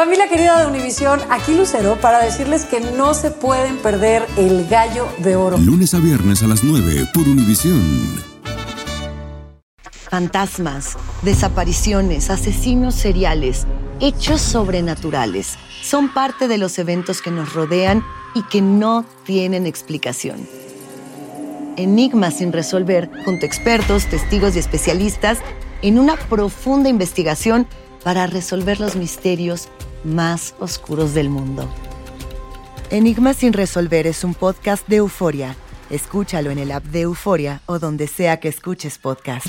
Familia 0.00 0.30
querida 0.30 0.58
de 0.58 0.66
Univisión, 0.66 1.20
aquí 1.28 1.54
Lucero 1.54 2.00
para 2.00 2.24
decirles 2.24 2.64
que 2.64 2.80
no 2.80 3.12
se 3.12 3.30
pueden 3.30 3.76
perder 3.76 4.26
el 4.38 4.66
gallo 4.66 5.06
de 5.18 5.36
oro. 5.36 5.58
Lunes 5.58 5.92
a 5.92 5.98
viernes 5.98 6.42
a 6.42 6.46
las 6.46 6.64
9 6.64 7.08
por 7.12 7.28
Univisión. 7.28 7.82
Fantasmas, 10.08 10.96
desapariciones, 11.20 12.30
asesinos 12.30 12.94
seriales, 12.94 13.66
hechos 14.00 14.40
sobrenaturales 14.40 15.58
son 15.82 16.08
parte 16.14 16.48
de 16.48 16.56
los 16.56 16.78
eventos 16.78 17.20
que 17.20 17.30
nos 17.30 17.52
rodean 17.52 18.02
y 18.34 18.42
que 18.44 18.62
no 18.62 19.04
tienen 19.26 19.66
explicación. 19.66 20.48
Enigmas 21.76 22.38
sin 22.38 22.54
resolver 22.54 23.10
junto 23.26 23.44
a 23.44 23.46
expertos, 23.46 24.06
testigos 24.06 24.56
y 24.56 24.60
especialistas 24.60 25.40
en 25.82 25.98
una 25.98 26.16
profunda 26.16 26.88
investigación 26.88 27.66
para 28.02 28.26
resolver 28.26 28.80
los 28.80 28.96
misterios 28.96 29.68
más 30.04 30.54
oscuros 30.58 31.14
del 31.14 31.28
mundo. 31.30 31.68
Enigmas 32.90 33.36
sin 33.36 33.52
resolver 33.52 34.06
es 34.06 34.24
un 34.24 34.34
podcast 34.34 34.86
de 34.88 34.96
euforia. 34.96 35.54
Escúchalo 35.90 36.50
en 36.50 36.58
el 36.58 36.72
app 36.72 36.84
de 36.84 37.02
Euforia 37.02 37.62
o 37.66 37.78
donde 37.78 38.06
sea 38.06 38.38
que 38.38 38.48
escuches 38.48 38.98
podcast. 38.98 39.46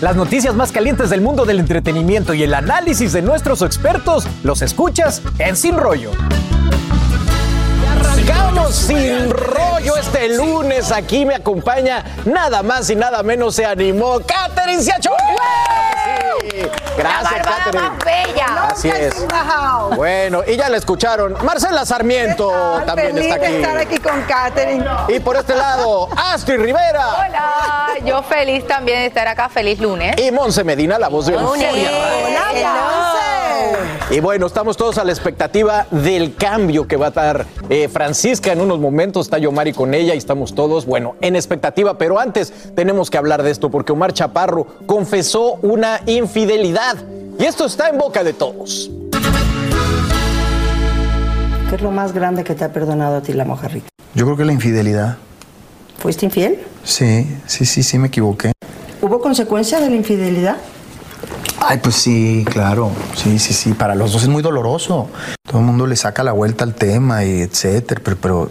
Las 0.00 0.16
noticias 0.16 0.54
más 0.54 0.72
calientes 0.72 1.10
del 1.10 1.20
mundo 1.20 1.44
del 1.44 1.60
entretenimiento 1.60 2.34
y 2.34 2.42
el 2.42 2.54
análisis 2.54 3.12
de 3.12 3.22
nuestros 3.22 3.62
expertos 3.62 4.26
los 4.42 4.60
escuchas 4.60 5.22
en 5.38 5.56
Sin 5.56 5.76
Rollo. 5.76 6.10
Arrancamos 8.00 8.74
sin 8.74 9.30
rollo 9.30 9.96
este 9.96 10.36
lunes. 10.36 10.90
Aquí 10.90 11.24
me 11.24 11.34
acompaña 11.34 12.04
nada 12.24 12.62
más 12.62 12.90
y 12.90 12.96
nada 12.96 13.22
menos 13.22 13.54
se 13.54 13.64
animó 13.64 14.20
Catherine 14.26 14.82
Siachón. 14.82 15.12
Gracias, 16.96 17.22
la 17.22 17.38
barbada 17.38 17.56
Catherine. 17.64 17.88
más 17.90 18.04
bella. 18.04 18.68
Así 18.70 18.88
es. 18.88 19.26
Bueno, 19.96 20.42
y 20.46 20.56
ya 20.56 20.68
la 20.68 20.76
escucharon. 20.76 21.36
Marcela 21.44 21.84
Sarmiento 21.86 22.50
también 22.86 23.14
Feliz 23.14 23.24
está 23.30 23.38
de 23.40 23.46
aquí. 23.46 23.56
estar 23.56 23.76
aquí 23.78 23.98
con 23.98 24.22
Katherine. 24.22 24.86
Y 25.08 25.20
por 25.20 25.36
este 25.36 25.54
lado, 25.54 26.08
Astrid 26.16 26.58
Rivera. 26.60 27.06
Hola, 27.28 27.54
yo 28.04 28.22
feliz 28.22 28.66
también 28.66 28.98
de 29.00 29.06
estar 29.06 29.26
acá, 29.28 29.48
feliz 29.48 29.78
lunes. 29.80 30.14
Y 30.20 30.30
Monse 30.30 30.64
Medina, 30.64 30.98
la 30.98 31.08
voz 31.08 31.26
de 31.26 31.34
Euforia. 31.34 31.70
Y 34.12 34.20
bueno, 34.20 34.46
estamos 34.46 34.76
todos 34.76 34.98
a 34.98 35.04
la 35.04 35.12
expectativa 35.12 35.86
del 35.90 36.34
cambio 36.34 36.86
que 36.86 36.98
va 36.98 37.06
a 37.06 37.10
dar 37.12 37.46
eh, 37.70 37.88
Francisca 37.88 38.52
en 38.52 38.60
unos 38.60 38.78
momentos. 38.78 39.24
Está 39.24 39.38
Yomari 39.38 39.72
con 39.72 39.94
ella 39.94 40.14
y 40.14 40.18
estamos 40.18 40.54
todos, 40.54 40.84
bueno, 40.84 41.16
en 41.22 41.34
expectativa. 41.34 41.96
Pero 41.96 42.20
antes 42.20 42.52
tenemos 42.74 43.08
que 43.08 43.16
hablar 43.16 43.42
de 43.42 43.50
esto 43.50 43.70
porque 43.70 43.92
Omar 43.92 44.12
Chaparro 44.12 44.66
confesó 44.84 45.54
una 45.62 46.02
infidelidad. 46.04 46.98
Y 47.38 47.44
esto 47.46 47.64
está 47.64 47.88
en 47.88 47.96
boca 47.96 48.22
de 48.22 48.34
todos. 48.34 48.90
¿Qué 51.70 51.76
es 51.76 51.80
lo 51.80 51.90
más 51.90 52.12
grande 52.12 52.44
que 52.44 52.54
te 52.54 52.64
ha 52.64 52.68
perdonado 52.70 53.16
a 53.16 53.22
ti 53.22 53.32
la 53.32 53.46
mojarrita? 53.46 53.88
Yo 54.14 54.26
creo 54.26 54.36
que 54.36 54.44
la 54.44 54.52
infidelidad. 54.52 55.16
¿Fuiste 55.96 56.26
infiel? 56.26 56.60
Sí, 56.84 57.26
sí, 57.46 57.64
sí, 57.64 57.82
sí 57.82 57.98
me 57.98 58.08
equivoqué. 58.08 58.52
¿Hubo 59.00 59.22
consecuencia 59.22 59.80
de 59.80 59.88
la 59.88 59.96
infidelidad? 59.96 60.58
Ay, 61.60 61.78
pues 61.82 61.94
sí, 61.96 62.44
claro. 62.50 62.90
Sí, 63.16 63.38
sí, 63.38 63.54
sí. 63.54 63.72
Para 63.72 63.94
los 63.94 64.12
dos 64.12 64.22
es 64.22 64.28
muy 64.28 64.42
doloroso. 64.42 65.08
Todo 65.46 65.58
el 65.60 65.64
mundo 65.64 65.86
le 65.86 65.96
saca 65.96 66.22
la 66.22 66.32
vuelta 66.32 66.64
al 66.64 66.74
tema 66.74 67.24
y 67.24 67.40
etcétera. 67.40 68.00
Pero, 68.04 68.16
pero 68.18 68.50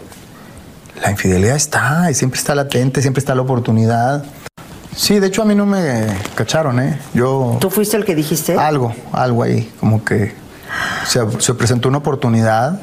la 1.00 1.10
infidelidad 1.10 1.56
está 1.56 2.10
y 2.10 2.14
siempre 2.14 2.38
está 2.38 2.54
latente, 2.54 3.02
siempre 3.02 3.20
está 3.20 3.34
la 3.34 3.42
oportunidad. 3.42 4.24
Sí, 4.94 5.18
de 5.18 5.28
hecho 5.28 5.42
a 5.42 5.44
mí 5.44 5.54
no 5.54 5.66
me 5.66 6.06
cacharon, 6.34 6.78
¿eh? 6.80 6.98
Yo. 7.14 7.56
¿Tú 7.60 7.70
fuiste 7.70 7.96
el 7.96 8.04
que 8.04 8.14
dijiste? 8.14 8.56
Algo, 8.56 8.94
algo 9.12 9.42
ahí, 9.42 9.72
como 9.80 10.04
que 10.04 10.34
se, 11.06 11.20
se 11.40 11.54
presentó 11.54 11.88
una 11.88 11.98
oportunidad. 11.98 12.80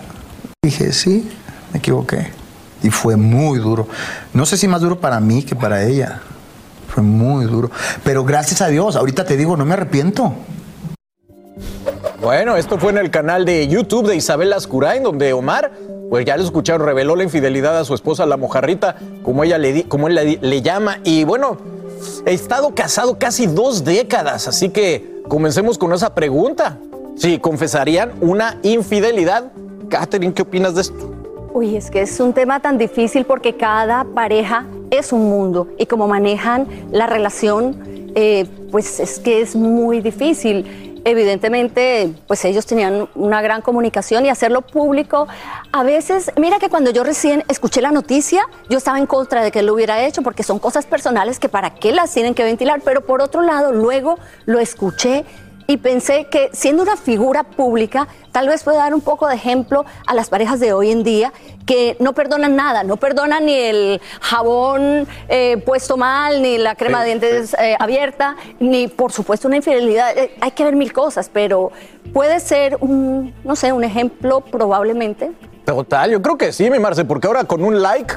Dije, 0.63 0.91
sí, 0.91 1.29
me 1.71 1.79
equivoqué. 1.79 2.31
Y 2.81 2.89
fue 2.89 3.15
muy 3.15 3.59
duro. 3.59 3.87
No 4.33 4.45
sé 4.45 4.57
si 4.57 4.67
más 4.67 4.81
duro 4.81 4.99
para 4.99 5.19
mí 5.19 5.43
que 5.43 5.55
para 5.55 5.83
ella. 5.83 6.21
Fue 6.89 7.03
muy 7.03 7.45
duro. 7.45 7.69
Pero 8.03 8.23
gracias 8.23 8.61
a 8.61 8.67
Dios, 8.67 8.95
ahorita 8.95 9.23
te 9.25 9.37
digo, 9.37 9.55
no 9.55 9.65
me 9.65 9.73
arrepiento. 9.73 10.33
Bueno, 12.21 12.57
esto 12.57 12.77
fue 12.77 12.91
en 12.91 12.97
el 12.97 13.11
canal 13.11 13.45
de 13.45 13.67
YouTube 13.67 14.07
de 14.07 14.15
Isabel 14.15 14.51
Ascurain, 14.53 15.03
donde 15.03 15.31
Omar, 15.33 15.71
pues 16.09 16.25
ya 16.25 16.35
lo 16.35 16.43
escucharon, 16.43 16.85
reveló 16.85 17.15
la 17.15 17.23
infidelidad 17.23 17.77
a 17.79 17.85
su 17.85 17.93
esposa, 17.93 18.25
la 18.25 18.35
mojarrita, 18.37 18.95
como 19.23 19.43
ella 19.43 19.57
le, 19.57 19.71
di- 19.73 19.83
como 19.83 20.07
él 20.07 20.15
le, 20.15 20.37
le 20.41 20.61
llama. 20.61 20.97
Y 21.05 21.23
bueno, 21.23 21.57
he 22.25 22.33
estado 22.33 22.75
casado 22.75 23.17
casi 23.17 23.45
dos 23.47 23.85
décadas, 23.85 24.47
así 24.47 24.69
que 24.69 25.21
comencemos 25.29 25.77
con 25.77 25.93
esa 25.93 26.13
pregunta. 26.13 26.77
Si 27.15 27.39
confesarían 27.39 28.11
una 28.21 28.57
infidelidad, 28.63 29.51
Catherine, 29.89 30.33
¿qué 30.33 30.41
opinas 30.41 30.75
de 30.75 30.81
esto? 30.81 31.11
Uy, 31.53 31.75
es 31.77 31.89
que 31.89 32.01
es 32.01 32.19
un 32.19 32.33
tema 32.33 32.59
tan 32.59 32.77
difícil 32.77 33.25
porque 33.25 33.55
cada 33.55 34.03
pareja 34.03 34.65
es 34.91 35.13
un 35.13 35.29
mundo 35.29 35.67
y 35.77 35.85
como 35.85 36.07
manejan 36.07 36.67
la 36.91 37.07
relación, 37.07 38.11
eh, 38.15 38.45
pues 38.71 38.99
es 38.99 39.19
que 39.19 39.41
es 39.41 39.55
muy 39.55 40.01
difícil. 40.01 40.99
Evidentemente, 41.05 42.13
pues 42.27 42.43
ellos 42.43 42.65
tenían 42.65 43.07
una 43.15 43.41
gran 43.41 43.61
comunicación 43.61 44.25
y 44.25 44.29
hacerlo 44.29 44.61
público. 44.61 45.27
A 45.71 45.83
veces, 45.83 46.31
mira 46.37 46.59
que 46.59 46.69
cuando 46.69 46.91
yo 46.91 47.03
recién 47.03 47.43
escuché 47.47 47.81
la 47.81 47.91
noticia, 47.91 48.41
yo 48.69 48.77
estaba 48.77 48.99
en 48.99 49.05
contra 49.05 49.41
de 49.41 49.51
que 49.51 49.61
lo 49.61 49.73
hubiera 49.73 50.05
hecho 50.05 50.21
porque 50.21 50.43
son 50.43 50.59
cosas 50.59 50.85
personales 50.85 51.39
que 51.39 51.47
para 51.47 51.73
qué 51.73 51.93
las 51.93 52.13
tienen 52.13 52.35
que 52.35 52.43
ventilar. 52.43 52.81
Pero 52.83 53.01
por 53.01 53.21
otro 53.21 53.41
lado, 53.41 53.71
luego 53.71 54.19
lo 54.45 54.59
escuché 54.59 55.23
y 55.69 55.77
pensé 55.77 56.25
que 56.25 56.49
siendo 56.51 56.81
una 56.81 56.97
figura 56.97 57.43
pública, 57.43 58.07
tal 58.31 58.47
vez 58.47 58.63
puede 58.63 58.77
dar 58.77 58.95
un 58.95 59.01
poco 59.01 59.27
de 59.27 59.35
ejemplo 59.35 59.85
a 60.07 60.15
las 60.15 60.27
parejas 60.27 60.59
de 60.59 60.73
hoy 60.73 60.89
en 60.89 61.03
día 61.03 61.31
que 61.67 61.95
no 61.99 62.13
perdonan 62.13 62.55
nada, 62.55 62.83
no 62.83 62.97
perdonan 62.97 63.45
ni 63.45 63.53
el 63.53 64.01
jabón 64.19 65.07
eh, 65.27 65.57
puesto 65.63 65.95
mal, 65.95 66.41
ni 66.41 66.57
la 66.57 66.73
crema 66.73 67.01
de 67.01 67.05
dientes 67.05 67.53
eh, 67.53 67.75
abierta, 67.79 68.35
ni 68.59 68.87
por 68.87 69.11
supuesto 69.11 69.47
una 69.47 69.57
infidelidad. 69.57 70.17
Eh, 70.17 70.31
hay 70.41 70.49
que 70.49 70.63
ver 70.63 70.75
mil 70.75 70.91
cosas, 70.91 71.29
pero 71.31 71.71
puede 72.13 72.39
ser 72.39 72.77
un, 72.79 73.35
no 73.43 73.55
sé, 73.55 73.71
un 73.71 73.83
ejemplo 73.83 74.41
probablemente. 74.41 75.29
Total, 75.65 76.09
yo 76.09 76.19
creo 76.19 76.35
que 76.35 76.51
sí, 76.51 76.67
mi 76.71 76.79
Marce, 76.79 77.05
porque 77.05 77.27
ahora 77.27 77.43
con 77.43 77.63
un 77.63 77.79
like 77.79 78.15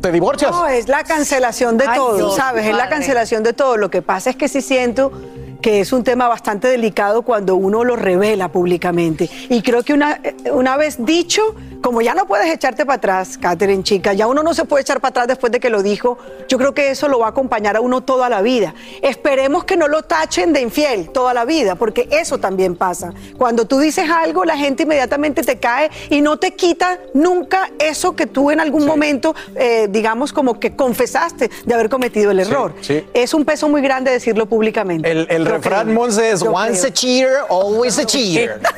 te 0.00 0.10
divorcias. 0.10 0.52
No, 0.52 0.66
es 0.66 0.88
la 0.88 1.04
cancelación 1.04 1.76
de 1.76 1.84
Ay, 1.86 1.98
todo, 1.98 2.30
sí, 2.30 2.36
¿sabes? 2.38 2.64
Es 2.64 2.74
la 2.74 2.88
cancelación 2.88 3.42
de 3.42 3.52
todo. 3.52 3.76
Lo 3.76 3.90
que 3.90 4.00
pasa 4.00 4.30
es 4.30 4.36
que 4.36 4.48
sí 4.48 4.62
siento 4.62 5.12
que 5.60 5.80
es 5.80 5.92
un 5.92 6.04
tema 6.04 6.28
bastante 6.28 6.68
delicado 6.68 7.22
cuando 7.22 7.56
uno 7.56 7.84
lo 7.84 7.96
revela 7.96 8.48
públicamente. 8.48 9.28
Y 9.48 9.62
creo 9.62 9.82
que 9.82 9.92
una, 9.92 10.20
eh, 10.22 10.34
una 10.52 10.76
vez 10.76 11.04
dicho, 11.04 11.42
como 11.82 12.00
ya 12.00 12.14
no 12.14 12.26
puedes 12.26 12.52
echarte 12.52 12.84
para 12.84 12.96
atrás, 12.96 13.38
Catherine, 13.38 13.82
chica, 13.82 14.12
ya 14.12 14.26
uno 14.26 14.42
no 14.42 14.54
se 14.54 14.64
puede 14.64 14.82
echar 14.82 15.00
para 15.00 15.10
atrás 15.10 15.28
después 15.28 15.52
de 15.52 15.60
que 15.60 15.70
lo 15.70 15.82
dijo, 15.82 16.18
yo 16.48 16.58
creo 16.58 16.74
que 16.74 16.90
eso 16.90 17.08
lo 17.08 17.20
va 17.20 17.26
a 17.26 17.30
acompañar 17.30 17.76
a 17.76 17.80
uno 17.80 18.02
toda 18.02 18.28
la 18.28 18.42
vida. 18.42 18.74
Esperemos 19.02 19.64
que 19.64 19.76
no 19.76 19.88
lo 19.88 20.02
tachen 20.02 20.52
de 20.52 20.60
infiel 20.60 21.10
toda 21.10 21.34
la 21.34 21.44
vida, 21.44 21.76
porque 21.76 22.08
eso 22.10 22.38
también 22.38 22.76
pasa. 22.76 23.12
Cuando 23.36 23.66
tú 23.66 23.78
dices 23.78 24.10
algo, 24.10 24.44
la 24.44 24.56
gente 24.56 24.82
inmediatamente 24.82 25.42
te 25.42 25.58
cae 25.58 25.90
y 26.10 26.20
no 26.20 26.38
te 26.38 26.54
quita 26.54 26.98
nunca 27.14 27.70
eso 27.78 28.14
que 28.16 28.26
tú 28.26 28.50
en 28.50 28.60
algún 28.60 28.86
momento, 28.86 29.34
eh, 29.54 29.86
digamos, 29.90 30.32
como 30.32 30.58
que 30.58 30.74
confesaste 30.74 31.50
de 31.64 31.74
haber 31.74 31.88
cometido 31.88 32.30
el 32.30 32.40
error. 32.40 32.74
sí. 32.80 33.04
Es 33.14 33.34
un 33.34 33.44
peso 33.44 33.68
muy 33.68 33.82
grande 33.82 34.10
decirlo 34.10 34.46
públicamente. 34.46 35.10
El, 35.10 35.46
refrán. 35.46 35.92
Monse, 35.92 36.30
es 36.30 36.40
Yo 36.40 36.52
once 36.52 36.80
creo. 36.80 36.90
a 36.90 36.92
cheater, 36.92 37.32
always 37.50 37.98
a 37.98 38.04
cheater. 38.04 38.60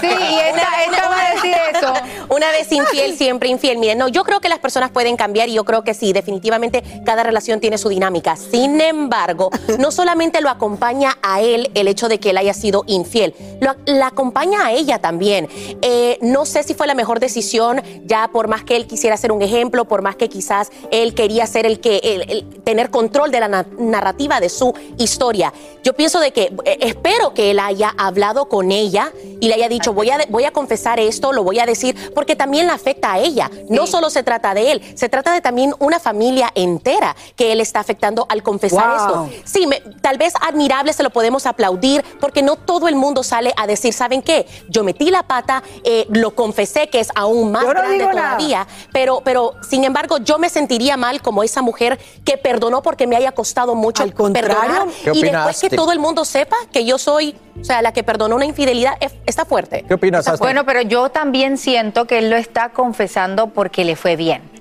Sí, 0.00 0.06
y 0.06 0.38
esta, 0.38 0.84
esta 0.84 1.08
va 1.08 1.26
a 1.26 1.34
decir 1.34 1.54
eso. 1.74 1.94
Una 2.34 2.50
vez 2.50 2.70
infiel, 2.72 3.16
siempre 3.16 3.48
infiel. 3.48 3.78
Miren, 3.78 3.98
no, 3.98 4.08
yo 4.08 4.24
creo 4.24 4.40
que 4.40 4.48
las 4.48 4.58
personas 4.58 4.90
pueden 4.90 5.16
cambiar 5.16 5.48
y 5.48 5.54
yo 5.54 5.64
creo 5.64 5.84
que 5.84 5.92
sí, 5.94 6.12
definitivamente 6.12 6.82
cada 7.04 7.22
relación 7.22 7.60
tiene 7.60 7.76
su 7.78 7.88
dinámica. 7.88 8.36
Sin 8.36 8.80
embargo, 8.80 9.50
no 9.78 9.90
solamente 9.92 10.40
lo 10.40 10.48
acompaña 10.48 11.18
a 11.22 11.40
él 11.42 11.70
el 11.74 11.88
hecho 11.88 12.08
de 12.08 12.18
que 12.20 12.30
él 12.30 12.38
haya 12.38 12.54
sido 12.54 12.84
infiel, 12.86 13.34
lo, 13.60 13.74
la 13.86 14.08
acompaña 14.08 14.66
a 14.66 14.72
ella 14.72 14.98
también. 15.00 15.48
Eh, 15.82 16.18
no 16.22 16.46
sé 16.46 16.62
si 16.62 16.74
fue 16.74 16.86
la 16.86 16.94
mejor 16.94 17.20
decisión, 17.20 17.82
ya 18.04 18.28
por 18.32 18.48
más 18.48 18.64
que 18.64 18.76
él 18.76 18.86
quisiera 18.86 19.16
ser 19.16 19.32
un 19.32 19.42
ejemplo, 19.42 19.84
por 19.84 20.02
más 20.02 20.16
que 20.16 20.28
quizás 20.28 20.70
él 20.90 21.14
quería 21.14 21.46
ser 21.46 21.66
el 21.66 21.80
que, 21.80 21.98
el- 21.98 22.30
el 22.30 22.62
tener 22.64 22.90
control 22.90 23.30
de 23.30 23.40
la 23.40 23.48
na- 23.48 23.66
narrativa 23.78 24.40
de 24.40 24.48
su 24.48 24.72
historia. 24.98 25.52
Yo 25.84 25.94
pienso 25.94 26.20
de 26.20 26.32
que, 26.32 26.52
eh, 26.64 26.78
espero 26.80 27.34
que 27.34 27.50
él 27.50 27.58
haya 27.58 27.92
hablado 27.98 28.48
con 28.48 28.70
ella 28.72 29.12
y 29.40 29.48
le 29.48 29.54
haya 29.54 29.68
dicho, 29.68 29.92
voy 29.92 30.10
a, 30.10 30.18
voy 30.28 30.44
a 30.44 30.52
confesar 30.52 31.00
esto, 31.00 31.32
lo 31.32 31.42
voy 31.42 31.58
a 31.58 31.66
decir, 31.66 31.96
porque 32.22 32.36
también 32.36 32.68
la 32.68 32.74
afecta 32.74 33.14
a 33.14 33.18
ella. 33.18 33.50
No 33.68 33.88
solo 33.88 34.08
se 34.08 34.22
trata 34.22 34.54
de 34.54 34.70
él, 34.70 34.82
se 34.94 35.08
trata 35.08 35.32
de 35.32 35.40
también 35.40 35.74
una 35.80 35.98
familia 35.98 36.52
entera 36.54 37.16
que 37.34 37.50
él 37.50 37.60
está 37.60 37.80
afectando 37.80 38.26
al 38.28 38.44
confesar 38.44 38.86
Wow. 38.86 39.26
esto. 39.26 39.42
Sí, 39.44 39.66
me- 39.66 39.80
tal 40.00 40.18
vez 40.18 40.34
admirable 40.40 40.92
se 40.92 41.02
lo 41.02 41.10
podemos 41.10 41.46
aplaudir 41.46 42.04
porque 42.20 42.42
no 42.44 42.54
todo 42.54 42.86
el 42.86 42.94
mundo 42.94 43.24
sale 43.24 43.52
a 43.56 43.66
decir, 43.66 43.92
¿saben 43.92 44.22
qué? 44.22 44.46
Yo 44.68 44.84
metí 44.84 45.10
la 45.10 45.24
pata, 45.24 45.64
eh, 45.82 46.06
lo 46.10 46.30
confesé, 46.36 46.86
que 46.88 47.00
es 47.00 47.08
aún 47.16 47.50
más 47.50 47.64
no 47.64 47.70
grande 47.70 47.98
nada. 47.98 48.12
todavía, 48.12 48.66
pero, 48.92 49.20
pero 49.24 49.54
sin 49.68 49.82
embargo 49.82 50.18
yo 50.18 50.38
me 50.38 50.48
sentiría 50.48 50.96
mal 50.96 51.20
como 51.22 51.42
esa 51.42 51.60
mujer 51.60 51.98
que 52.24 52.36
perdonó 52.38 52.82
porque 52.82 53.08
me 53.08 53.16
haya 53.16 53.32
costado 53.32 53.74
mucho 53.74 54.04
Al 54.04 54.14
contrario. 54.14 54.52
perdonar 54.52 54.88
¿Qué 55.02 55.10
y 55.12 55.22
después 55.22 55.60
que 55.60 55.70
todo 55.70 55.90
el 55.90 55.98
mundo 55.98 56.24
sepa 56.24 56.54
que 56.72 56.84
yo 56.84 56.98
soy, 56.98 57.34
o 57.60 57.64
sea, 57.64 57.82
la 57.82 57.92
que 57.92 58.04
perdonó 58.04 58.36
una 58.36 58.44
infidelidad, 58.46 58.94
es- 59.00 59.14
está 59.26 59.44
fuerte. 59.44 59.84
¿Qué 59.88 59.94
opinas, 59.94 60.28
Asta? 60.28 60.38
Bueno, 60.44 60.64
pero 60.64 60.82
yo 60.82 61.08
también 61.10 61.56
siento 61.58 62.06
que 62.06 62.11
él 62.18 62.30
lo 62.30 62.36
está 62.36 62.70
confesando 62.70 63.48
porque 63.48 63.84
le 63.84 63.96
fue 63.96 64.16
bien. 64.16 64.51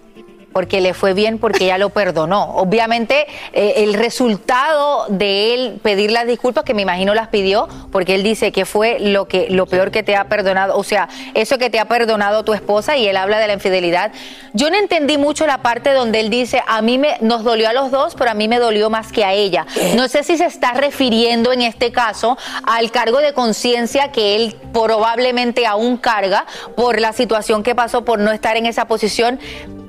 Porque 0.53 0.81
le 0.81 0.93
fue 0.93 1.13
bien 1.13 1.37
porque 1.37 1.65
ella 1.65 1.77
lo 1.77 1.89
perdonó. 1.89 2.55
Obviamente, 2.55 3.27
eh, 3.53 3.75
el 3.77 3.93
resultado 3.93 5.05
de 5.09 5.53
él 5.53 5.79
pedir 5.81 6.11
las 6.11 6.27
disculpas, 6.27 6.63
que 6.63 6.73
me 6.73 6.81
imagino 6.81 7.13
las 7.13 7.29
pidió, 7.29 7.67
porque 7.91 8.15
él 8.15 8.23
dice 8.23 8.51
que 8.51 8.65
fue 8.65 8.99
lo 8.99 9.27
que 9.27 9.47
lo 9.49 9.65
peor 9.65 9.91
que 9.91 10.03
te 10.03 10.15
ha 10.15 10.25
perdonado, 10.25 10.77
o 10.77 10.83
sea, 10.83 11.09
eso 11.33 11.57
que 11.57 11.69
te 11.69 11.79
ha 11.79 11.85
perdonado 11.85 12.43
tu 12.43 12.53
esposa 12.53 12.97
y 12.97 13.07
él 13.07 13.17
habla 13.17 13.39
de 13.39 13.47
la 13.47 13.53
infidelidad. 13.53 14.11
Yo 14.53 14.69
no 14.69 14.77
entendí 14.77 15.17
mucho 15.17 15.45
la 15.47 15.61
parte 15.61 15.93
donde 15.93 16.19
él 16.19 16.29
dice, 16.29 16.61
a 16.67 16.81
mí 16.81 16.97
me 16.97 17.17
nos 17.21 17.43
dolió 17.43 17.69
a 17.69 17.73
los 17.73 17.91
dos, 17.91 18.15
pero 18.15 18.31
a 18.31 18.33
mí 18.33 18.47
me 18.47 18.59
dolió 18.59 18.89
más 18.89 19.11
que 19.11 19.23
a 19.23 19.33
ella. 19.33 19.65
No 19.95 20.07
sé 20.07 20.23
si 20.23 20.37
se 20.37 20.45
está 20.45 20.73
refiriendo 20.73 21.53
en 21.53 21.61
este 21.61 21.91
caso 21.91 22.37
al 22.65 22.91
cargo 22.91 23.19
de 23.19 23.33
conciencia 23.33 24.11
que 24.11 24.35
él 24.35 24.55
probablemente 24.73 25.65
aún 25.65 25.97
carga 25.97 26.45
por 26.75 26.99
la 26.99 27.13
situación 27.13 27.63
que 27.63 27.75
pasó 27.75 28.03
por 28.03 28.19
no 28.19 28.31
estar 28.31 28.57
en 28.57 28.65
esa 28.65 28.85
posición. 28.85 29.39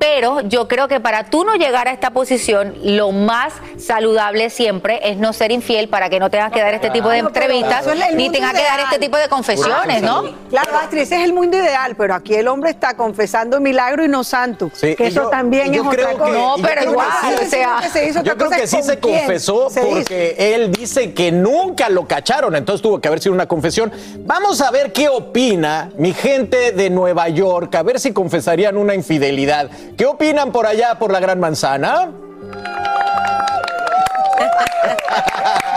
Pero 0.03 0.41
yo 0.41 0.67
creo 0.67 0.89
que 0.89 0.99
para 0.99 1.31
tú 1.31 1.45
no 1.45 1.55
llegar 1.55 1.87
a 1.87 1.93
esta 1.93 2.11
posición, 2.11 2.75
lo 2.83 3.13
más 3.13 3.53
saludable 3.79 4.51
siempre 4.51 4.99
es 5.09 5.17
no 5.17 5.33
ser 5.33 5.53
infiel 5.53 5.89
para 5.89 6.11
que 6.11 6.19
no 6.19 6.29
tengas 6.29 6.51
que 6.51 6.61
dar 6.61 6.75
este 6.75 6.91
tipo 6.91 7.09
de 7.09 7.19
entrevistas 7.19 7.87
es 7.87 8.15
ni 8.17 8.29
tengas 8.29 8.53
que 8.53 8.65
dar 8.65 8.81
este 8.81 8.99
tipo 8.99 9.17
de 9.17 9.29
confesiones, 9.29 10.03
¿no? 10.03 10.25
Claro, 10.51 10.77
Astrid, 10.77 11.03
ese 11.03 11.19
es 11.19 11.23
el 11.25 11.33
mundo 11.33 11.57
ideal, 11.57 11.95
pero 11.95 12.15
aquí 12.17 12.35
el 12.35 12.49
hombre 12.49 12.71
está 12.71 12.95
confesando 12.97 13.61
milagro 13.61 14.05
y 14.05 14.09
no 14.09 14.25
santo. 14.25 14.71
Sí, 14.75 14.97
que 14.97 15.07
eso 15.07 15.23
yo- 15.23 15.29
también 15.29 15.73
yo 15.73 15.83
es 15.83 15.89
otra 15.89 16.05
creo 16.07 16.19
cosa. 16.19 16.33
que- 16.33 16.39
No, 16.39 16.55
pero 16.61 16.83
igual, 16.91 17.09
sí- 17.21 17.45
o 17.47 17.49
sea, 17.49 17.83
se 17.93 18.09
hizo, 18.09 18.21
otra 18.21 18.33
Yo 18.33 18.37
creo 18.39 18.49
cosa 18.51 18.61
que 18.61 18.67
sí 18.67 18.83
se 18.83 18.99
quién 18.99 19.19
confesó 19.21 19.71
se 19.71 19.81
hizo. 19.83 19.89
porque 19.99 20.35
él 20.57 20.73
dice 20.73 21.15
que 21.15 21.31
nunca 21.31 21.89
lo 21.89 22.09
cacharon, 22.09 22.57
entonces 22.57 22.83
tuvo 22.83 23.01
que 23.01 23.07
haber 23.07 23.21
sido 23.21 23.35
una 23.37 23.47
confesión. 23.47 23.93
Vamos 24.25 24.61
a 24.63 24.73
ver 24.73 24.93
qué 24.93 25.09
opina 25.09 25.91
mi 25.97 26.13
gente 26.13 26.73
de 26.73 26.91
Nueva 26.91 27.29
York, 27.29 27.73
a 27.77 27.85
ver 27.85 28.01
si 28.01 28.13
confesarían 28.13 28.77
una 28.77 28.97
infidelidad. 28.97 29.71
¿Qué 29.97 30.07
opinan 30.07 30.53
por 30.53 30.67
allá, 30.67 30.99
por 30.99 31.13
la 31.13 31.21
Gran 31.21 31.39
Manzana? 31.39 32.11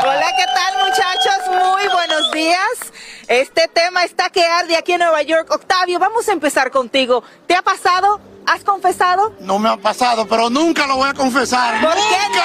Hola, 0.04 0.28
¿qué 0.38 0.46
tal 0.54 0.88
muchachos? 0.88 1.48
Muy 1.50 1.88
buenos 1.90 2.32
días. 2.32 2.94
Este 3.28 3.68
tema 3.68 4.04
está 4.04 4.30
que 4.30 4.46
arde 4.46 4.78
aquí 4.78 4.94
en 4.94 5.00
Nueva 5.00 5.22
York. 5.22 5.50
Octavio, 5.52 6.00
vamos 6.00 6.30
a 6.30 6.32
empezar 6.32 6.72
contigo. 6.72 7.24
¿Te 7.48 7.56
ha 7.56 7.62
pasado? 7.62 8.20
¿Has 8.48 8.64
confesado? 8.64 9.34
No 9.40 9.58
me 9.60 9.70
ha 9.70 9.78
pasado, 9.78 10.28
pero 10.28 10.50
nunca 10.50 10.86
lo 10.88 10.98
voy 10.98 11.10
a 11.10 11.14
confesar. 11.14 11.82
¿Por 11.82 11.94
qué 11.94 12.00
¡Nunca! 12.00 12.44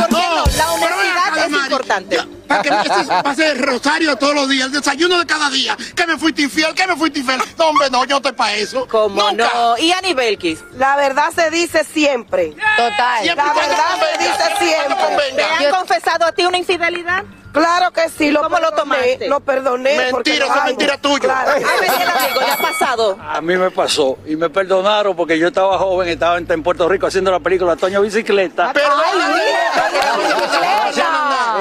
no? 0.00 0.06
¿Por 0.08 0.08
qué 0.08 0.26
no? 0.28 0.44
La 0.56 0.72
honestidad 0.72 1.38
es 1.44 1.50
Mari. 1.50 1.62
importante. 1.64 2.16
Ya, 2.16 2.26
Para 2.48 2.62
que 2.62 2.70
pase 3.24 3.50
el 3.52 3.58
rosario 3.58 4.16
todos 4.16 4.34
los 4.34 4.48
días, 4.48 4.66
el 4.66 4.72
desayuno 4.72 5.18
de 5.18 5.26
cada 5.26 5.50
día. 5.50 5.76
Que 5.94 6.06
me 6.06 6.16
fuiste 6.18 6.42
infiel, 6.42 6.74
que 6.74 6.86
me 6.86 6.96
fuiste 6.96 7.20
infiel. 7.20 7.40
No, 7.58 7.66
hombre, 7.68 7.90
no, 7.90 8.04
yo 8.04 8.10
no 8.10 8.16
estoy 8.16 8.32
para 8.32 8.54
eso. 8.54 8.86
¿Cómo 8.88 9.30
Nunca. 9.30 9.50
no? 9.54 9.78
¿Y 9.78 9.92
Annie 9.92 10.14
Belkis? 10.14 10.60
La 10.76 10.96
verdad 10.96 11.30
se 11.34 11.50
dice 11.50 11.84
siempre. 11.84 12.54
Total. 12.76 13.22
Siempre 13.22 13.44
La 13.46 13.52
verdad 13.52 14.00
se 14.00 14.18
dice 14.24 14.56
siempre. 14.58 15.32
¿Te 15.36 15.66
han 15.66 15.74
confesado 15.74 16.26
a 16.26 16.32
ti 16.32 16.44
una 16.46 16.58
infidelidad? 16.58 17.24
Claro 17.52 17.92
que 17.92 18.08
sí, 18.08 18.30
lo 18.30 18.42
¿Cómo 18.42 18.56
lo 18.56 18.70
perdoné, 18.70 18.80
tomaste? 18.80 19.28
Lo 19.28 19.40
perdoné. 19.40 20.12
Mentira, 20.12 20.46
eso 20.46 20.54
es 20.56 20.64
mentira 20.64 20.98
tuya. 20.98 21.20
Claro. 21.20 21.52
Ay, 21.54 21.62
Daniel, 21.62 22.08
amigo, 22.08 22.40
¿le 22.40 22.50
ha 22.50 22.56
pasado? 22.56 23.18
A 23.20 23.40
mí 23.40 23.56
me 23.56 23.70
pasó 23.70 24.18
y 24.26 24.36
me 24.36 24.48
perdonaron 24.48 25.14
porque 25.14 25.38
yo 25.38 25.48
estaba 25.48 25.78
joven, 25.78 26.08
estaba 26.08 26.38
en, 26.38 26.62
Puerto 26.62 26.88
Rico 26.88 27.06
haciendo 27.06 27.30
la 27.30 27.40
película 27.40 27.76
Toño 27.76 28.00
Bicicleta. 28.00 28.72
Pero 28.72 28.88
En 28.88 30.92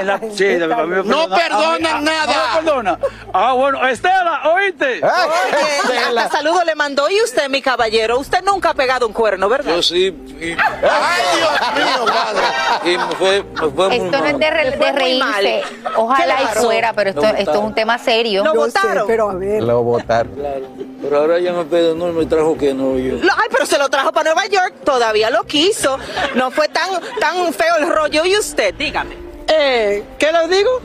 la- 0.03 0.19
sí, 0.33 0.45
a 0.61 0.67
mí 0.85 0.87
me 0.87 1.03
No 1.03 1.29
perdonan 1.29 2.03
nada. 2.03 2.25
No 2.25 2.61
me 2.61 2.65
perdonan. 2.65 2.99
Ah, 3.33 3.53
bueno, 3.53 3.87
Estela, 3.87 4.41
¿oíste? 4.53 5.01
Oye, 5.03 5.99
hasta 6.19 6.37
saludo 6.37 6.63
le 6.63 6.75
mandó. 6.75 7.09
¿Y 7.09 7.21
usted, 7.21 7.49
mi 7.49 7.61
caballero? 7.61 8.19
Usted 8.19 8.43
nunca 8.43 8.71
ha 8.71 8.73
pegado 8.73 9.07
un 9.07 9.13
cuerno, 9.13 9.47
¿verdad? 9.49 9.75
Yo 9.75 9.81
sí. 9.81 10.07
Y, 10.39 10.51
Ay, 10.51 11.21
Dios 11.37 11.75
mío, 11.75 12.05
padre. 12.05 12.91
y 12.93 12.97
me 12.97 13.15
fue, 13.15 13.43
me 13.43 13.69
fue 13.71 13.87
muy 13.89 13.97
Esto 14.07 14.17
no 14.19 14.25
es 14.25 14.39
de, 14.39 14.49
re- 14.49 14.71
de 14.71 14.91
reírse. 14.91 15.61
Ojalá 15.95 16.37
Claro. 16.37 16.59
y 16.61 16.63
fuera, 16.63 16.93
pero 16.93 17.09
esto, 17.11 17.23
esto 17.25 17.51
es 17.51 17.57
un 17.57 17.73
tema 17.75 17.97
serio. 17.97 18.43
Lo 18.43 18.53
votaron. 18.55 19.05
pero 19.07 19.29
a 19.29 19.33
ver. 19.35 19.63
Lo 19.63 19.83
votaron. 19.83 20.33
Claro. 20.33 20.67
Pero 21.01 21.17
ahora 21.17 21.39
ya 21.39 21.51
me 21.53 21.65
perdonó 21.65 22.09
y 22.09 22.11
me 22.13 22.25
trajo 22.25 22.57
que 22.57 22.73
no 22.73 22.97
yo. 22.97 23.15
Lo- 23.15 23.33
ay, 23.33 23.47
pero 23.51 23.65
se 23.65 23.77
lo 23.77 23.89
trajo 23.89 24.11
para 24.11 24.33
Nueva 24.33 24.47
York, 24.47 24.73
todavía 24.83 25.29
lo 25.29 25.43
quiso. 25.43 25.97
No 26.35 26.51
fue 26.51 26.67
tan, 26.69 26.89
tan 27.19 27.53
feo 27.53 27.75
el 27.79 27.87
rollo. 27.89 28.25
¿Y 28.25 28.37
usted? 28.37 28.73
Dígame. 28.75 29.20
Eh, 29.47 30.03
¿Qué 30.17 30.31
les 30.31 30.49
digo? 30.49 30.81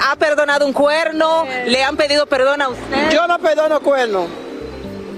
¿Ha 0.00 0.16
perdonado 0.16 0.66
un 0.66 0.72
cuerno? 0.72 1.46
¿Le 1.66 1.82
han 1.82 1.96
pedido 1.96 2.26
perdón 2.26 2.62
a 2.62 2.68
usted? 2.68 3.10
Yo 3.10 3.26
no 3.26 3.38
perdono 3.38 3.80
cuernos. 3.80 4.26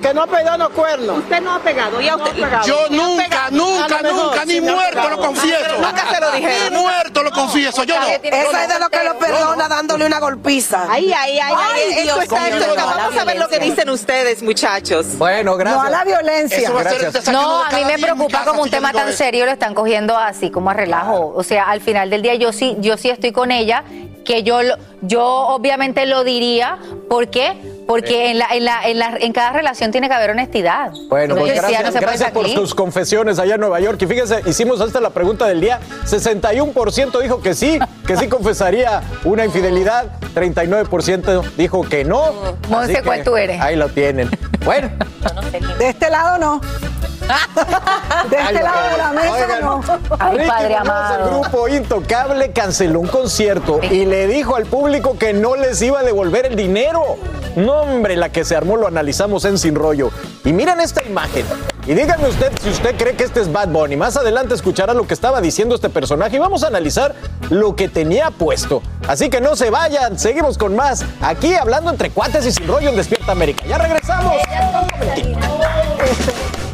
Que 0.03 0.15
no 0.15 0.27
perdono 0.27 0.71
cuernos. 0.71 1.19
Usted 1.19 1.41
no 1.41 1.55
ha 1.55 1.59
pegado. 1.61 2.01
¿Y 2.01 2.09
a 2.09 2.17
usted? 2.17 2.31
Yo 2.65 2.77
¿Le 2.77 2.85
han 2.87 2.97
nunca, 2.97 3.25
pegado? 3.25 3.51
nunca, 3.51 4.03
nunca, 4.03 4.45
ni 4.45 4.59
ha 4.59 4.63
muerto 4.63 4.91
pegado. 4.91 5.11
lo 5.11 5.17
confieso. 5.19 5.79
Nunca 5.81 6.05
se 6.15 6.21
lo 6.21 6.31
dijeron. 6.33 6.73
Ni 6.75 6.81
muerto 6.81 7.23
lo 7.23 7.31
confieso, 7.33 7.83
yo 7.85 7.99
no. 8.01 8.07
Esa 8.07 8.63
es 8.65 8.69
de 8.75 8.79
lo 8.79 8.89
que 8.91 9.03
lo 9.05 9.19
perdona 9.19 9.69
dándole 9.69 10.07
una 10.07 10.21
golpiza. 10.21 10.87
Ay, 10.89 11.13
ay, 11.13 11.39
ay, 11.41 11.55
ay, 11.57 12.03
Dios 12.05 12.19
no, 12.29 12.75
Vamos 12.87 13.17
a 13.19 13.25
ver 13.25 13.39
lo 13.39 13.49
que 13.49 13.59
dicen 13.59 13.91
ustedes, 13.91 14.43
muchachos. 14.43 15.07
Bueno, 15.19 15.57
gracias. 15.57 15.83
No 15.83 15.89
a 15.89 15.91
la 15.91 16.05
violencia. 16.05 16.71
No, 17.33 17.65
a 17.65 17.71
mí 17.71 17.85
me 17.85 17.99
preocupa 17.99 18.45
como 18.45 18.63
un 18.63 18.69
yo 18.69 18.77
tema 18.77 18.93
tan 18.93 19.13
serio, 19.13 19.45
lo 19.47 19.53
están 19.53 19.75
cogiendo 19.75 20.17
así 20.17 20.51
como 20.51 20.71
a 20.71 20.75
relajo. 20.75 21.33
O 21.35 21.43
sea, 21.43 21.65
al 21.65 21.81
final 21.81 22.11
del 22.11 22.23
día 22.23 22.35
yo 22.37 22.53
sí, 22.53 22.77
yo 22.79 22.97
sí 22.97 23.11
estoy 23.11 23.33
con 23.33 23.51
ella, 23.51 23.85
que 24.25 24.43
yo, 24.43 24.63
lo- 24.63 24.77
yo 25.03 25.25
obviamente 25.25 26.07
lo 26.07 26.23
diría. 26.25 26.79
¿Por 27.09 27.29
qué? 27.31 27.68
Porque 27.89 28.31
en, 28.33 28.39
la, 28.39 28.49
en, 28.53 28.65
la, 28.67 28.87
en, 28.87 28.99
la- 28.99 29.17
en 29.19 29.33
cada 29.33 29.51
relación 29.53 29.91
tiene 29.91 30.09
que 30.09 30.15
haber 30.15 30.31
honestidad. 30.31 30.93
Bueno, 31.09 31.35
pues 31.37 31.55
gracias, 31.55 31.81
no 31.83 31.87
se 31.87 31.93
puede 31.95 32.07
gracias 32.07 32.31
por 32.33 32.47
tus 32.53 32.75
confesiones 32.75 33.39
allá 33.39 33.55
en 33.55 33.61
Nueva 33.63 33.81
York. 33.81 33.99
Y 34.03 34.07
fíjense, 34.07 34.43
hicimos 34.45 34.81
hasta 34.83 35.01
la 35.01 35.09
pregunta 35.09 35.47
del 35.47 35.63
día. 35.63 35.81
61% 36.05 37.19
dijo 37.23 37.41
que 37.41 37.55
sí, 37.55 37.79
que 38.07 38.17
sí 38.19 38.29
confesaría 38.29 39.01
una 39.25 39.47
infidelidad. 39.47 40.07
39% 40.35 41.43
dijo 41.57 41.83
que 41.83 42.05
no. 42.05 42.33
Monse, 42.69 43.03
¿cuál 43.03 43.25
tú 43.25 43.37
eres? 43.39 43.59
Ahí 43.61 43.75
lo 43.77 43.89
tienen. 43.89 44.29
Bueno, 44.67 44.91
De 45.79 45.89
este 45.89 46.11
lado 46.11 46.37
no. 46.39 46.61
De 48.31 48.37
este 48.37 48.63
lado 48.63 48.91
de 48.91 48.99
la 48.99 49.13
mesa 49.13 49.33
Oigan, 49.33 49.61
no. 49.61 49.81
Ay, 50.19 50.37
Ricky 50.39 50.49
padre 50.49 50.69
Muñoz, 50.69 50.81
amado. 50.81 51.25
el 51.25 51.31
grupo 51.31 51.69
Intocable 51.69 52.53
canceló 52.53 53.01
un 53.01 53.09
concierto 53.09 53.81
y 53.83 54.05
le 54.07 54.27
dijo 54.27 54.57
al 54.57 54.67
público 54.67 55.17
que 55.19 55.33
no 55.33 55.57
les 55.57 55.81
iba 55.83 56.01
a 56.01 56.03
devolver 56.03 56.47
el 56.47 56.57
dinero. 56.57 57.03
No, 57.57 57.81
hombre, 57.81 58.17
la 58.17 58.31
que 58.31 58.45
se 58.45 58.55
armó 58.57 58.77
lo 58.77 58.87
analizamos 58.87 59.45
en 59.45 59.59
Sin 59.59 59.75
Rollo. 59.75 60.11
Y 60.45 60.53
miren 60.53 60.81
esta 60.81 61.03
imagen. 61.05 61.45
Y 61.87 61.95
díganme 61.95 62.29
usted 62.29 62.53
si 62.63 62.69
usted 62.69 62.97
cree 62.97 63.15
que 63.17 63.25
este 63.25 63.41
es 63.41 63.51
Bad 63.51 63.69
Bunny. 63.69 63.97
Más 63.97 64.17
adelante 64.17 64.55
escuchará 64.55 64.95
lo 64.95 65.07
que 65.07 65.15
estaba 65.15 65.41
diciendo 65.41 65.75
este 65.75 65.89
personaje 65.89 66.37
y 66.37 66.39
vamos 66.39 66.63
a 66.63 66.69
analizar 66.69 67.15
lo 67.51 67.75
que 67.75 67.89
tenía 67.89 68.31
puesto. 68.31 68.83
Así 69.09 69.31
que 69.31 69.41
no 69.41 69.57
se 69.57 69.71
vayan, 69.71 70.19
seguimos 70.19 70.59
con 70.59 70.77
más. 70.77 71.05
Aquí 71.21 71.55
hablando 71.55 71.91
entre 71.91 72.11
cuates 72.11 72.45
y 72.47 72.53
Sin 72.53 72.69
Rollo 72.69 72.91
en 72.91 72.97
Despierta 72.97 73.33
América. 73.33 73.65
Ya 73.67 73.79
regresamos. 73.79 74.35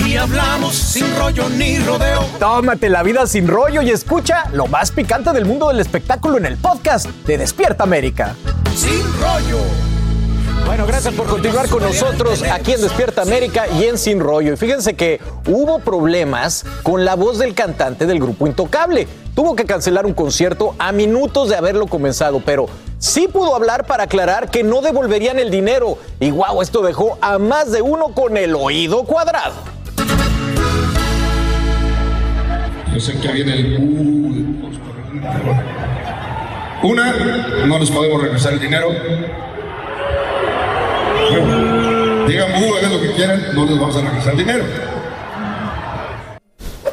Aquí 0.00 0.16
hablamos 0.16 0.74
sin 0.74 1.14
rollo 1.18 1.50
ni 1.50 1.78
rodeo. 1.78 2.24
Tómate 2.38 2.88
la 2.88 3.02
vida 3.02 3.26
sin 3.26 3.46
rollo 3.46 3.82
y 3.82 3.90
escucha 3.90 4.44
lo 4.50 4.66
más 4.66 4.90
picante 4.92 5.30
del 5.32 5.44
mundo 5.44 5.68
del 5.68 5.78
espectáculo 5.78 6.38
en 6.38 6.46
el 6.46 6.56
podcast 6.56 7.06
de 7.26 7.36
Despierta 7.36 7.84
América. 7.84 8.34
Sin 8.74 9.02
rollo. 9.20 9.58
Bueno, 10.64 10.86
gracias 10.86 11.12
por 11.12 11.26
continuar 11.26 11.68
con 11.68 11.82
nosotros 11.82 12.42
aquí 12.50 12.72
en 12.72 12.80
Despierta 12.80 13.20
América 13.20 13.66
y 13.68 13.84
en 13.84 13.98
Sin 13.98 14.20
Rollo. 14.20 14.54
Y 14.54 14.56
fíjense 14.56 14.94
que 14.94 15.20
hubo 15.46 15.80
problemas 15.80 16.64
con 16.82 17.04
la 17.04 17.14
voz 17.14 17.38
del 17.38 17.54
cantante 17.54 18.06
del 18.06 18.20
grupo 18.20 18.46
Intocable. 18.46 19.06
Tuvo 19.34 19.54
que 19.54 19.66
cancelar 19.66 20.06
un 20.06 20.14
concierto 20.14 20.74
a 20.78 20.92
minutos 20.92 21.50
de 21.50 21.56
haberlo 21.56 21.86
comenzado, 21.86 22.40
pero 22.40 22.68
sí 22.98 23.28
pudo 23.28 23.54
hablar 23.54 23.86
para 23.86 24.04
aclarar 24.04 24.50
que 24.50 24.62
no 24.62 24.80
devolverían 24.80 25.38
el 25.38 25.50
dinero. 25.50 25.98
Y 26.20 26.30
wow, 26.30 26.62
esto 26.62 26.80
dejó 26.80 27.18
a 27.20 27.38
más 27.38 27.70
de 27.70 27.82
uno 27.82 28.14
con 28.14 28.38
el 28.38 28.54
oído 28.54 29.04
cuadrado. 29.04 29.79
Yo 32.94 33.00
sé 33.00 33.18
que 33.20 33.28
viene 33.32 33.54
el... 33.54 33.76
Una, 36.82 37.12
no 37.66 37.78
les 37.78 37.90
podemos 37.90 38.22
regresar 38.22 38.54
el 38.54 38.60
dinero. 38.60 38.88
Digan, 42.26 42.48
"Bu, 42.52 42.74
hagan 42.76 42.92
lo 42.92 43.00
que 43.00 43.12
quieran, 43.12 43.42
no 43.54 43.64
les 43.66 43.78
vamos 43.78 43.96
a 43.96 44.00
regresar 44.00 44.32
el 44.32 44.38
dinero. 44.38 44.64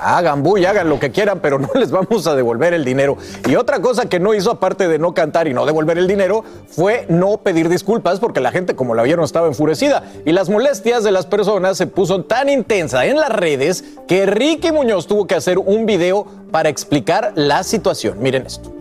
Hagan 0.08 0.42
bull, 0.42 0.66
hagan 0.66 0.88
lo 0.88 1.02
que 1.02 1.12
quieran, 1.12 1.40
pero 1.42 1.60
no 1.60 1.70
les 1.76 1.92
vamos 1.92 2.26
a 2.28 2.36
devolver 2.36 2.74
el 2.74 2.86
dinero. 2.86 3.18
Y 3.46 3.56
otra 3.56 3.82
cosa 3.82 4.08
que 4.08 4.22
no 4.22 4.34
hizo, 4.34 4.52
aparte 4.52 4.88
de 4.88 5.00
no 5.00 5.14
cantar 5.14 5.50
y 5.50 5.54
no 5.54 5.66
devolver 5.66 5.98
el 5.98 6.08
dinero, 6.08 6.46
fue 6.70 7.06
no 7.10 7.38
pedir 7.40 7.68
disculpas 7.68 8.22
porque 8.22 8.40
la 8.40 8.52
gente, 8.52 8.74
como 8.74 8.96
la 8.96 9.04
vieron, 9.04 9.26
estaba 9.26 9.48
enfurecida. 9.48 10.04
Y 10.26 10.32
las 10.32 10.50
molestias 10.50 11.04
de 11.04 11.12
las 11.12 11.26
personas 11.26 11.76
se 11.76 11.88
puso 11.88 12.24
tan 12.24 12.48
intensa 12.48 13.06
en 13.06 13.18
las 13.18 13.30
redes 13.30 13.84
que 14.08 14.26
Ricky 14.26 14.72
Muñoz 14.72 15.08
tuvo 15.08 15.28
que 15.28 15.36
hacer 15.36 15.58
un 15.58 15.86
video 15.86 16.26
para 16.52 16.70
explicar 16.70 17.34
la 17.36 17.64
situación. 17.64 18.22
Miren 18.22 18.46
esto. 18.46 18.74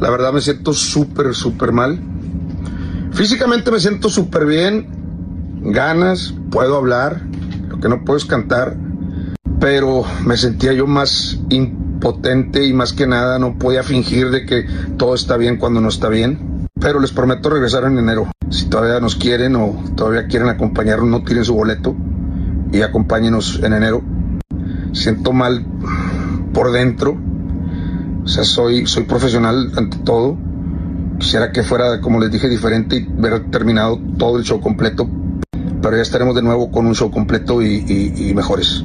La 0.00 0.10
verdad 0.10 0.34
me 0.34 0.42
siento 0.42 0.74
súper, 0.74 1.34
súper 1.34 1.72
mal. 1.72 1.98
Físicamente 3.12 3.70
me 3.70 3.80
siento 3.80 4.10
súper 4.10 4.44
bien, 4.44 4.86
ganas, 5.62 6.34
puedo 6.50 6.76
hablar, 6.76 7.22
lo 7.68 7.78
que 7.78 7.88
no 7.88 8.04
puedo 8.04 8.18
es 8.18 8.24
cantar, 8.26 8.76
pero 9.60 10.04
me 10.24 10.36
sentía 10.36 10.72
yo 10.72 10.86
más 10.86 11.38
impotente 11.50 12.64
y 12.66 12.72
más 12.72 12.92
que 12.92 13.06
nada 13.06 13.38
no 13.38 13.58
podía 13.58 13.82
fingir 13.82 14.30
de 14.30 14.44
que 14.44 14.66
todo 14.96 15.14
está 15.14 15.36
bien 15.36 15.56
cuando 15.56 15.80
no 15.80 15.88
está 15.88 16.08
bien. 16.08 16.66
Pero 16.80 16.98
les 16.98 17.12
prometo 17.12 17.48
regresar 17.48 17.84
en 17.84 17.98
enero. 17.98 18.26
Si 18.50 18.66
todavía 18.66 18.98
nos 19.00 19.14
quieren 19.14 19.54
o 19.54 19.82
todavía 19.96 20.26
quieren 20.26 20.48
acompañarnos, 20.48 21.08
no 21.08 21.22
tiren 21.22 21.44
su 21.44 21.54
boleto 21.54 21.94
y 22.72 22.82
acompáñenos 22.82 23.60
en 23.62 23.72
enero. 23.72 24.02
Siento 24.92 25.32
mal 25.32 25.64
por 26.52 26.72
dentro. 26.72 27.16
O 28.24 28.28
sea, 28.28 28.42
soy, 28.44 28.86
soy 28.86 29.04
profesional 29.04 29.72
ante 29.76 29.98
todo. 29.98 30.36
Quisiera 31.18 31.52
que 31.52 31.62
fuera, 31.62 32.00
como 32.00 32.18
les 32.18 32.32
dije, 32.32 32.48
diferente 32.48 32.96
y 32.96 33.06
ver 33.16 33.48
terminado 33.50 34.00
todo 34.18 34.38
el 34.38 34.42
show 34.44 34.60
completo. 34.60 35.08
Pero 35.80 35.96
ya 35.96 36.02
estaremos 36.02 36.34
de 36.34 36.42
nuevo 36.42 36.70
con 36.72 36.86
un 36.86 36.94
show 36.96 37.10
completo 37.12 37.62
y- 37.62 38.12
y 38.16 38.34
mejores. 38.34 38.82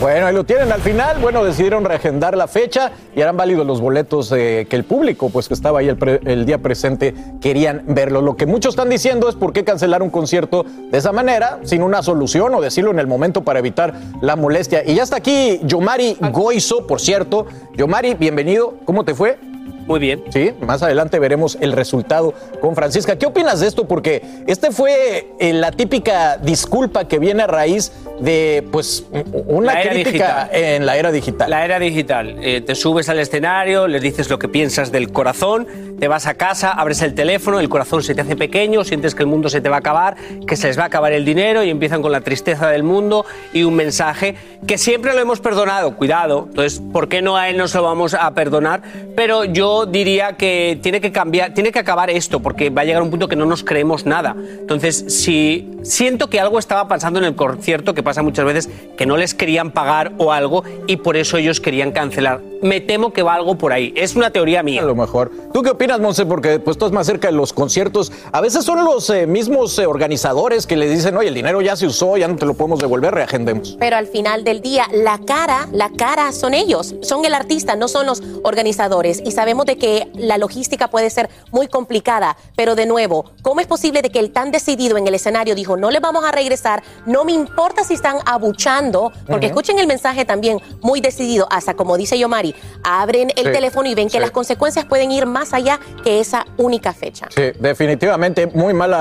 Bueno, 0.00 0.26
ahí 0.26 0.34
lo 0.34 0.44
tienen 0.44 0.70
al 0.72 0.80
final. 0.80 1.18
Bueno, 1.20 1.44
decidieron 1.44 1.84
reagendar 1.84 2.36
la 2.36 2.46
fecha 2.48 2.92
y 3.14 3.20
harán 3.22 3.36
válidos 3.36 3.66
los 3.66 3.80
boletos 3.80 4.32
eh, 4.32 4.66
que 4.68 4.76
el 4.76 4.84
público, 4.84 5.30
pues 5.30 5.48
que 5.48 5.54
estaba 5.54 5.78
ahí 5.78 5.88
el, 5.88 5.96
pre- 5.96 6.20
el 6.24 6.46
día 6.46 6.58
presente, 6.58 7.14
querían 7.40 7.84
verlo. 7.88 8.20
Lo 8.20 8.36
que 8.36 8.46
muchos 8.46 8.74
están 8.74 8.90
diciendo 8.90 9.28
es 9.28 9.34
por 9.34 9.52
qué 9.52 9.64
cancelar 9.64 10.02
un 10.02 10.10
concierto 10.10 10.64
de 10.90 10.98
esa 10.98 11.12
manera, 11.12 11.60
sin 11.62 11.82
una 11.82 12.02
solución 12.02 12.54
o 12.54 12.60
decirlo 12.60 12.90
en 12.90 12.98
el 12.98 13.06
momento 13.06 13.42
para 13.44 13.60
evitar 13.60 13.94
la 14.20 14.36
molestia. 14.36 14.82
Y 14.84 14.94
ya 14.94 15.02
está 15.04 15.16
aquí 15.16 15.60
Yomari 15.62 16.16
Goizo, 16.32 16.86
por 16.86 17.00
cierto. 17.00 17.46
Yomari, 17.76 18.14
bienvenido. 18.14 18.74
¿Cómo 18.84 19.04
te 19.04 19.14
fue? 19.14 19.38
Muy 19.86 20.00
bien. 20.00 20.24
Sí, 20.30 20.52
más 20.60 20.82
adelante 20.82 21.18
veremos 21.18 21.58
el 21.60 21.72
resultado 21.72 22.34
con 22.60 22.74
Francisca. 22.74 23.16
¿Qué 23.16 23.26
opinas 23.26 23.60
de 23.60 23.66
esto? 23.66 23.86
Porque 23.86 24.22
este 24.46 24.70
fue 24.70 25.34
eh, 25.38 25.52
la 25.52 25.70
típica 25.70 26.38
disculpa 26.38 27.06
que 27.06 27.18
viene 27.18 27.42
a 27.42 27.46
raíz 27.46 27.92
de, 28.20 28.66
pues, 28.70 29.04
una 29.46 29.80
crítica 29.80 30.48
digital. 30.48 30.48
en 30.52 30.86
la 30.86 30.96
era 30.96 31.12
digital. 31.12 31.50
La 31.50 31.64
era 31.64 31.78
digital. 31.78 32.36
Eh, 32.40 32.60
te 32.60 32.74
subes 32.74 33.08
al 33.08 33.18
escenario, 33.18 33.86
les 33.86 34.00
dices 34.00 34.30
lo 34.30 34.38
que 34.38 34.48
piensas 34.48 34.92
del 34.92 35.12
corazón, 35.12 35.66
te 35.98 36.08
vas 36.08 36.26
a 36.26 36.34
casa, 36.34 36.72
abres 36.72 37.02
el 37.02 37.14
teléfono, 37.14 37.60
el 37.60 37.68
corazón 37.68 38.02
se 38.02 38.14
te 38.14 38.20
hace 38.20 38.36
pequeño, 38.36 38.84
sientes 38.84 39.14
que 39.14 39.22
el 39.22 39.28
mundo 39.28 39.48
se 39.48 39.60
te 39.60 39.68
va 39.68 39.76
a 39.76 39.78
acabar, 39.78 40.16
que 40.46 40.56
se 40.56 40.68
les 40.68 40.78
va 40.78 40.84
a 40.84 40.86
acabar 40.86 41.12
el 41.12 41.24
dinero 41.24 41.62
y 41.62 41.70
empiezan 41.70 42.02
con 42.02 42.12
la 42.12 42.20
tristeza 42.20 42.68
del 42.68 42.82
mundo 42.82 43.24
y 43.52 43.62
un 43.62 43.74
mensaje 43.74 44.34
que 44.66 44.78
siempre 44.78 45.14
lo 45.14 45.20
hemos 45.20 45.40
perdonado. 45.40 45.96
Cuidado. 45.96 46.46
Entonces, 46.48 46.82
¿por 46.92 47.08
qué 47.08 47.22
no 47.22 47.36
a 47.36 47.48
él 47.48 47.56
no 47.56 47.68
se 47.68 47.78
lo 47.78 47.84
vamos 47.84 48.14
a 48.14 48.30
perdonar? 48.32 48.82
Pero 49.16 49.44
yo 49.44 49.86
diría 49.86 50.36
que 50.36 50.78
tiene 50.82 51.00
que 51.00 51.12
cambiar, 51.12 51.54
tiene 51.54 51.70
que 51.70 51.78
acabar 51.78 52.10
esto, 52.10 52.40
porque 52.40 52.70
va 52.70 52.82
a 52.82 52.84
llegar 52.84 53.02
un 53.02 53.10
punto 53.10 53.28
que 53.28 53.36
no 53.36 53.46
nos 53.46 53.62
creemos 53.62 54.06
nada. 54.06 54.34
Entonces, 54.38 55.04
si 55.08 55.70
siento 55.82 56.28
que 56.28 56.40
algo 56.40 56.58
estaba 56.58 56.88
pasando 56.88 57.18
en 57.18 57.26
el 57.26 57.34
concierto, 57.34 57.94
que 57.94 58.02
pasa 58.02 58.22
muchas 58.22 58.44
veces, 58.44 58.70
que 58.96 59.06
no 59.06 59.16
les 59.16 59.34
querían 59.34 59.70
pagar 59.70 60.12
o 60.18 60.32
algo, 60.32 60.64
y 60.86 60.96
por 60.96 61.16
eso 61.16 61.36
ellos 61.36 61.60
querían 61.60 61.92
cancelar. 61.92 62.40
Me 62.62 62.80
temo 62.80 63.12
que 63.12 63.22
va 63.22 63.34
algo 63.34 63.56
por 63.56 63.72
ahí. 63.72 63.92
Es 63.94 64.16
una 64.16 64.30
teoría 64.30 64.62
mía. 64.62 64.82
A 64.82 64.86
lo 64.86 64.94
mejor. 64.94 65.30
¿Tú 65.52 65.62
qué 65.62 65.70
opinas, 65.70 65.83
Monse? 66.00 66.24
Porque 66.26 66.58
pues 66.58 66.76
tú 66.78 66.84
estás 66.86 66.92
más 66.92 67.06
cerca 67.06 67.28
de 67.28 67.32
los 67.34 67.52
conciertos. 67.52 68.10
A 68.32 68.40
veces 68.40 68.64
son 68.64 68.84
los 68.84 69.08
eh, 69.10 69.26
mismos 69.26 69.78
eh, 69.78 69.86
organizadores 69.86 70.66
que 70.66 70.76
les 70.76 70.90
dicen, 70.90 71.16
oye, 71.16 71.28
el 71.28 71.34
dinero 71.34 71.60
ya 71.60 71.76
se 71.76 71.86
usó, 71.86 72.16
ya 72.16 72.26
no 72.26 72.36
te 72.36 72.46
lo 72.46 72.54
podemos 72.54 72.78
devolver, 72.80 73.14
reagendemos. 73.14 73.76
Pero 73.78 73.96
al 73.96 74.06
final 74.06 74.42
del 74.44 74.60
día, 74.60 74.86
la 74.92 75.18
cara, 75.18 75.68
la 75.72 75.90
cara 75.90 76.32
son 76.32 76.54
ellos, 76.54 76.94
son 77.02 77.24
el 77.24 77.34
artista, 77.34 77.76
no 77.76 77.88
son 77.88 78.06
los 78.06 78.22
organizadores. 78.42 79.20
Y 79.24 79.32
sabemos 79.32 79.66
de 79.66 79.76
que 79.76 80.10
la 80.14 80.38
logística 80.38 80.88
puede 80.88 81.10
ser 81.10 81.28
muy 81.52 81.68
complicada. 81.68 82.36
Pero 82.56 82.74
de 82.74 82.86
nuevo, 82.86 83.26
¿cómo 83.42 83.60
es 83.60 83.66
posible 83.66 84.00
de 84.02 84.10
que 84.10 84.18
el 84.18 84.32
tan 84.32 84.50
decidido 84.50 84.96
en 84.96 85.06
el 85.06 85.14
escenario 85.14 85.54
dijo, 85.54 85.76
no 85.76 85.90
le 85.90 86.00
vamos 86.00 86.24
a 86.24 86.32
regresar, 86.32 86.82
no 87.06 87.24
me 87.24 87.32
importa 87.32 87.84
si 87.84 87.94
están 87.94 88.16
abuchando? 88.26 89.12
Porque 89.26 89.46
Ujú. 89.46 89.54
escuchen 89.54 89.78
el 89.78 89.86
mensaje 89.86 90.24
también 90.24 90.60
muy 90.80 91.00
decidido, 91.00 91.46
hasta 91.50 91.74
como 91.74 91.96
dice 91.96 92.18
Yomari, 92.18 92.54
abren 92.82 93.30
el 93.36 93.44
Sí, 93.46 93.52
teléfono 93.52 93.88
y 93.88 93.94
ven 93.94 94.08
que 94.08 94.12
sí. 94.14 94.20
las 94.20 94.30
consecuencias 94.30 94.84
pueden 94.86 95.10
ir 95.10 95.26
más 95.26 95.52
allá 95.52 95.73
que 96.02 96.20
esa 96.20 96.46
única 96.56 96.92
fecha. 96.92 97.28
Sí, 97.34 97.52
definitivamente 97.58 98.46
muy 98.46 98.74
mal 98.74 98.94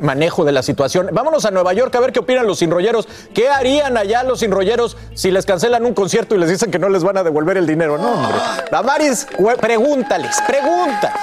manejo 0.00 0.44
de 0.44 0.52
la 0.52 0.62
situación. 0.62 1.08
Vámonos 1.12 1.44
a 1.44 1.50
Nueva 1.50 1.72
York 1.72 1.94
a 1.94 2.00
ver 2.00 2.12
qué 2.12 2.20
opinan 2.20 2.46
los 2.46 2.58
sinrolleros. 2.58 3.08
¿Qué 3.34 3.48
harían 3.48 3.96
allá 3.96 4.22
los 4.22 4.40
sinrolleros 4.40 4.96
si 5.14 5.30
les 5.30 5.46
cancelan 5.46 5.84
un 5.84 5.94
concierto 5.94 6.34
y 6.34 6.38
les 6.38 6.48
dicen 6.48 6.70
que 6.70 6.78
no 6.78 6.88
les 6.88 7.02
van 7.02 7.16
a 7.16 7.22
devolver 7.22 7.56
el 7.56 7.66
dinero? 7.66 7.98
No, 7.98 8.12
hombre. 8.12 8.36
Damaris, 8.70 9.26
pregúntales, 9.60 10.36
preguntas. 10.46 11.14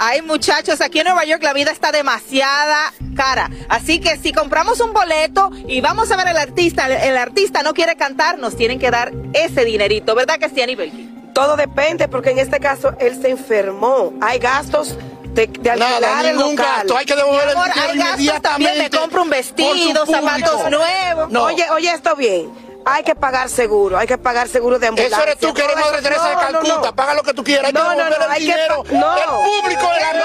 Ay, 0.00 0.22
muchachos, 0.22 0.80
aquí 0.80 1.00
en 1.00 1.06
Nueva 1.06 1.24
York 1.24 1.42
la 1.42 1.52
vida 1.52 1.72
está 1.72 1.90
demasiada 1.90 2.92
cara. 3.16 3.50
Así 3.68 3.98
que 3.98 4.16
si 4.16 4.32
compramos 4.32 4.80
un 4.80 4.92
boleto 4.92 5.50
y 5.66 5.80
vamos 5.80 6.12
a 6.12 6.16
ver 6.16 6.28
al 6.28 6.36
artista, 6.36 6.86
el, 6.86 6.92
el 7.10 7.16
artista 7.16 7.64
no 7.64 7.74
quiere 7.74 7.96
cantar, 7.96 8.38
nos 8.38 8.56
tienen 8.56 8.78
que 8.78 8.92
dar 8.92 9.12
ese 9.32 9.64
dinerito, 9.64 10.14
¿verdad 10.14 10.38
que 10.38 10.48
sí, 10.50 10.62
Anibel? 10.62 11.07
Todo 11.34 11.56
depende, 11.56 12.08
porque 12.08 12.30
en 12.30 12.38
este 12.38 12.58
caso 12.60 12.92
él 12.98 13.20
se 13.20 13.30
enfermó. 13.30 14.12
Hay 14.20 14.38
gastos 14.38 14.96
de, 15.34 15.46
de 15.46 15.70
alquilar 15.70 16.00
Nada, 16.00 16.20
el 16.30 16.36
ningún 16.36 16.56
local. 16.56 16.66
gasto. 16.78 16.96
Hay 16.96 17.06
que 17.06 17.14
devolver 17.14 17.42
el 17.48 17.54
dinero 17.54 17.62
hay 17.64 17.74
gastos 17.98 17.98
inmediatamente. 18.20 18.40
también, 18.48 18.78
me 18.78 18.90
compro 18.90 19.22
un 19.22 19.30
vestido, 19.30 20.06
zapatos 20.06 20.70
nuevos. 20.70 21.30
No. 21.30 21.44
Oye, 21.44 21.64
oye 21.70 21.92
esto 21.92 22.16
bien. 22.16 22.68
Hay 22.90 23.02
que 23.04 23.14
pagar 23.14 23.50
seguro, 23.50 23.98
hay 23.98 24.06
que 24.06 24.16
pagar 24.16 24.48
seguro 24.48 24.78
de 24.78 24.86
ambulancia. 24.86 25.18
Eso 25.18 25.26
eres 25.26 25.38
tú 25.38 25.52
que 25.52 25.62
eres 25.62 25.76
madre. 25.76 26.00
Teresa 26.00 26.26
de 26.28 26.34
No, 26.36 26.40
no, 26.40 26.48
Calcuta. 26.60 26.80
no. 26.88 26.96
Paga 26.96 27.12
lo 27.14 27.22
que 27.22 27.34
tú 27.34 27.44
quieras. 27.44 27.66
Hay 27.66 27.72
No, 27.74 27.80
que 27.82 27.86
no, 27.86 27.96
devolver 27.96 28.18
no, 28.28 28.34
el 28.34 28.40
dinero. 28.40 28.82
pa-. 28.82 28.90
El 28.90 29.60
público, 29.60 29.82
debe 29.92 30.04
al 30.04 30.17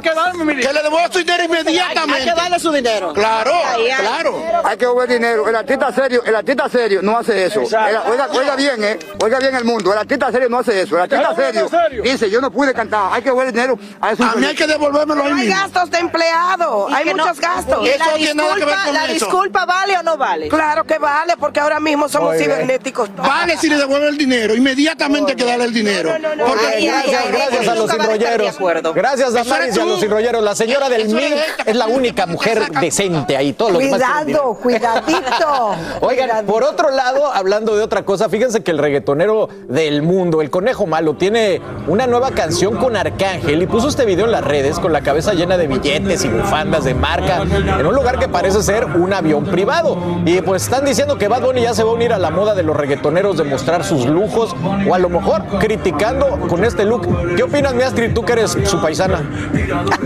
Que 0.00 0.72
le 0.72 0.82
devuelva 0.82 1.12
su 1.12 1.18
dinero 1.18 1.44
inmediatamente. 1.44 2.20
Hay 2.22 2.24
que 2.28 2.34
darle 2.34 2.58
su 2.60 2.72
dinero. 2.72 3.12
Claro, 3.12 3.52
claro. 3.98 4.42
Hay 4.64 4.76
que 4.76 4.84
devolver 4.86 5.08
dinero. 5.08 5.48
El 5.48 5.56
artista 5.56 5.92
serio, 5.92 6.22
el 6.24 6.34
artista 6.34 6.68
serio 6.68 7.00
no 7.02 7.18
hace 7.18 7.44
eso. 7.46 7.60
El- 7.60 7.96
oiga, 8.10 8.28
oiga 8.32 8.56
bien, 8.56 8.82
eh. 8.84 8.98
Oiga 9.22 9.38
bien 9.38 9.54
el 9.56 9.64
mundo. 9.64 9.92
El 9.92 9.98
artista 9.98 10.30
serio 10.30 10.48
no 10.48 10.58
hace 10.58 10.80
eso. 10.82 10.96
El 10.96 11.02
artista 11.02 11.34
serio, 11.34 11.68
serio. 11.68 12.02
dice, 12.02 12.30
yo 12.30 12.40
no 12.40 12.50
pude 12.50 12.72
cantar. 12.74 13.12
Hay 13.12 13.22
que 13.22 13.28
devolver 13.30 13.52
dinero 13.52 13.78
a 14.00 14.12
esos 14.12 14.26
A 14.26 14.34
mí 14.36 14.46
hay 14.46 14.54
que 14.54 14.66
devolvérmelo 14.66 15.22
ahí 15.24 15.28
Hay 15.30 15.34
mismo. 15.34 15.54
gastos 15.56 15.90
de 15.90 15.98
empleado, 15.98 16.88
Y 16.90 16.94
hay 16.94 17.04
que 17.04 17.14
no- 17.14 17.24
muchos 17.24 17.40
gastos. 17.40 17.86
y 17.86 17.98
la 17.98 18.14
disculpa, 18.16 18.92
la 18.92 19.06
disculpa 19.06 19.66
vale 19.66 19.98
o 19.98 20.02
no 20.02 20.16
vale. 20.16 20.48
Claro 20.48 20.84
que 20.84 20.98
vale, 20.98 21.34
porque 21.38 21.60
ahora 21.60 21.80
mismo 21.80 22.08
somos 22.08 22.36
cibernéticos. 22.36 23.10
Vale 23.16 23.56
si 23.58 23.68
le 23.68 23.76
devuelve 23.76 24.08
el 24.08 24.18
dinero, 24.18 24.54
inmediatamente 24.54 25.32
hay 25.32 25.36
que 25.36 25.44
darle 25.44 25.64
el 25.64 25.74
dinero. 25.74 26.12
Porque 26.46 26.66
Ay, 26.66 26.86
gracias, 26.86 27.30
gracias 27.30 27.68
a 27.68 27.74
los 27.74 27.90
enrolleros. 27.92 28.58
Gracias 28.94 29.34
a 29.34 29.40
Eso 29.62 29.81
Maris 29.84 30.02
y 30.02 30.04
enrolleros. 30.06 30.42
La 30.42 30.54
señora 30.54 30.88
del 30.88 31.02
ella, 31.02 31.44
es 31.64 31.76
la 31.76 31.86
única 31.86 32.26
mujer 32.26 32.70
decente 32.80 33.36
ahí. 33.36 33.52
Dinero. 33.52 33.74
Cuidado, 33.74 34.54
cuidadito. 34.54 35.74
Oigan, 36.00 36.46
por 36.46 36.64
otro 36.64 36.90
lado, 36.90 37.32
hablando 37.32 37.76
de 37.76 37.82
otra 37.82 38.04
cosa, 38.04 38.28
fíjense 38.28 38.62
que 38.62 38.70
el 38.70 38.78
reggaetonero 38.78 39.48
del 39.68 40.02
mundo, 40.02 40.40
el 40.40 40.50
conejo 40.50 40.86
malo, 40.86 41.14
tiene 41.14 41.60
una 41.86 42.06
nueva 42.06 42.30
canción 42.30 42.76
con 42.76 42.96
Arcángel 42.96 43.62
y 43.62 43.66
puso 43.66 43.88
este 43.88 44.04
video 44.04 44.24
en 44.24 44.32
las 44.32 44.44
redes 44.44 44.78
con 44.78 44.92
la 44.92 45.02
cabeza 45.02 45.34
llena 45.34 45.56
de 45.56 45.66
billetes 45.66 46.24
y 46.24 46.28
bufandas 46.28 46.84
de 46.84 46.94
marca 46.94 47.42
en 47.42 47.86
un 47.86 47.94
lugar 47.94 48.18
que 48.18 48.28
parece 48.28 48.62
ser 48.62 48.84
un 48.84 49.12
avión 49.12 49.44
privado. 49.44 49.96
Y 50.24 50.40
pues 50.40 50.64
están 50.64 50.84
diciendo 50.84 51.18
que 51.18 51.28
Bad 51.28 51.42
Bunny 51.42 51.62
ya 51.62 51.74
se 51.74 51.84
va 51.84 51.90
a 51.90 51.94
unir 51.94 52.12
a 52.12 52.18
la 52.18 52.30
moda 52.30 52.54
de 52.54 52.62
los 52.62 52.76
reggaetoneros 52.76 53.36
de 53.36 53.44
mostrar 53.44 53.84
sus 53.84 54.06
lujos 54.06 54.54
o 54.88 54.94
a 54.94 54.98
lo 54.98 55.08
mejor 55.08 55.42
criticando 55.58 56.38
con 56.48 56.64
este 56.64 56.84
look. 56.84 57.36
¿Qué 57.36 57.42
opinas, 57.42 57.74
mi 57.74 57.82
Astrid, 57.82 58.14
tú 58.14 58.24
que 58.24 58.32
eres 58.32 58.56
su 58.64 58.80
paisana? 58.80 59.22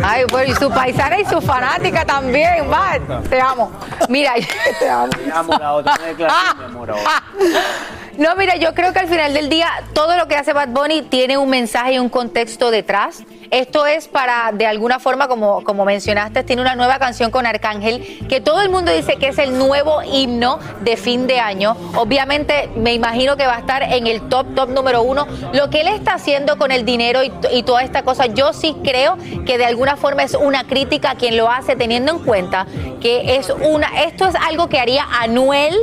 Ay, 0.05 0.25
bueno, 0.31 0.53
y 0.53 0.57
su 0.57 0.71
paisana 0.71 1.19
y 1.19 1.25
su 1.25 1.41
fanática 1.41 2.05
también, 2.05 2.69
man. 2.69 3.23
Te 3.29 3.41
amo. 3.41 3.73
Mira, 4.09 4.35
te 4.79 4.89
amo. 4.89 5.11
Me 5.25 5.33
amo 5.33 5.53
la 5.59 5.73
otra, 5.73 5.95
una 5.95 6.07
declaración 6.07 6.59
de 6.59 6.65
amor 6.65 6.91
ahora. 6.91 7.23
No, 8.19 8.35
mira, 8.35 8.57
yo 8.57 8.75
creo 8.75 8.95
que 8.95 9.01
al 9.01 9.09
final 9.09 9.35
del 9.35 9.51
día 9.51 9.69
todo 9.93 10.17
lo 10.17 10.27
que 10.27 10.37
hace 10.37 10.55
Bad 10.55 10.69
Bunny 10.69 11.03
tiene 11.03 11.37
un 11.37 11.51
mensaje 11.51 11.95
y 11.95 11.99
un 11.99 12.09
contexto 12.09 12.71
detrás. 12.71 13.23
Esto 13.51 13.87
es 13.87 14.09
para, 14.09 14.53
de 14.53 14.67
alguna 14.67 14.99
forma, 14.99 15.29
como, 15.29 15.63
como 15.65 15.85
mencionaste, 15.85 16.43
tiene 16.43 16.63
una 16.63 16.75
nueva 16.75 16.99
canción 16.99 17.31
con 17.31 17.45
Arcángel 17.45 18.27
que 18.27 18.41
todo 18.41 18.63
el 18.63 18.71
mundo 18.71 18.91
dice 18.91 19.17
que 19.17 19.29
es 19.29 19.39
el 19.39 19.59
nuevo 19.59 20.03
himno 20.03 20.59
de 20.81 20.97
fin 20.97 21.27
de 21.27 21.41
año. 21.41 21.77
Obviamente, 21.95 22.71
me 22.75 22.95
imagino 22.95 23.37
que 23.37 23.47
va 23.47 23.57
a 23.57 23.59
estar 23.59 23.83
en 23.83 24.07
el 24.07 24.23
top, 24.29 24.55
top 24.55 24.71
número 24.71 25.03
uno. 25.03 25.27
Lo 25.53 25.69
que 25.69 25.83
él 25.83 25.89
está 25.89 26.15
haciendo 26.15 26.57
con 26.57 26.73
el 26.73 26.87
dinero 26.87 27.23
y, 27.23 27.31
y 27.53 27.65
toda 27.65 27.83
esta 27.83 28.03
cosa, 28.03 28.27
yo 28.27 28.55
sí 28.55 28.77
creo 28.83 29.19
que 29.45 29.59
de 29.59 29.67
alguna 29.67 29.97
forma 29.97 30.23
es 30.23 30.35
una 30.35 30.65
crítica 30.65 31.11
a 31.11 31.15
quien 31.17 31.37
lo 31.37 31.51
hace, 31.51 31.77
teniendo 31.77 32.13
en 32.13 32.19
cuenta 32.21 32.67
que 33.01 33.37
es 33.37 33.51
una, 33.51 34.05
esto 34.05 34.27
es 34.27 34.35
algo 34.35 34.69
que 34.69 34.81
haría 34.81 35.07
Anuel 35.21 35.77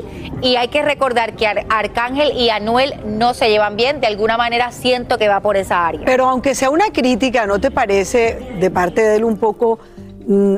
y 0.43 0.55
hay 0.57 0.67
que 0.67 0.81
recordar 0.83 1.35
que 1.35 1.47
Ar- 1.47 1.65
Arcángel 1.69 2.33
y 2.37 2.49
Anuel 2.49 2.93
no 3.05 3.33
se 3.33 3.49
llevan 3.49 3.75
bien. 3.77 4.01
De 4.01 4.07
alguna 4.07 4.37
manera 4.37 4.71
siento 4.71 5.17
que 5.17 5.27
va 5.27 5.39
por 5.39 5.57
esa 5.57 5.87
área. 5.87 6.01
Pero 6.05 6.27
aunque 6.29 6.53
sea 6.53 6.69
una 6.69 6.89
crítica, 6.91 7.47
¿no 7.47 7.59
te 7.59 7.71
parece 7.71 8.55
de 8.59 8.69
parte 8.69 9.01
de 9.01 9.15
él 9.15 9.23
un 9.23 9.37
poco 9.37 9.79
mm, 10.27 10.55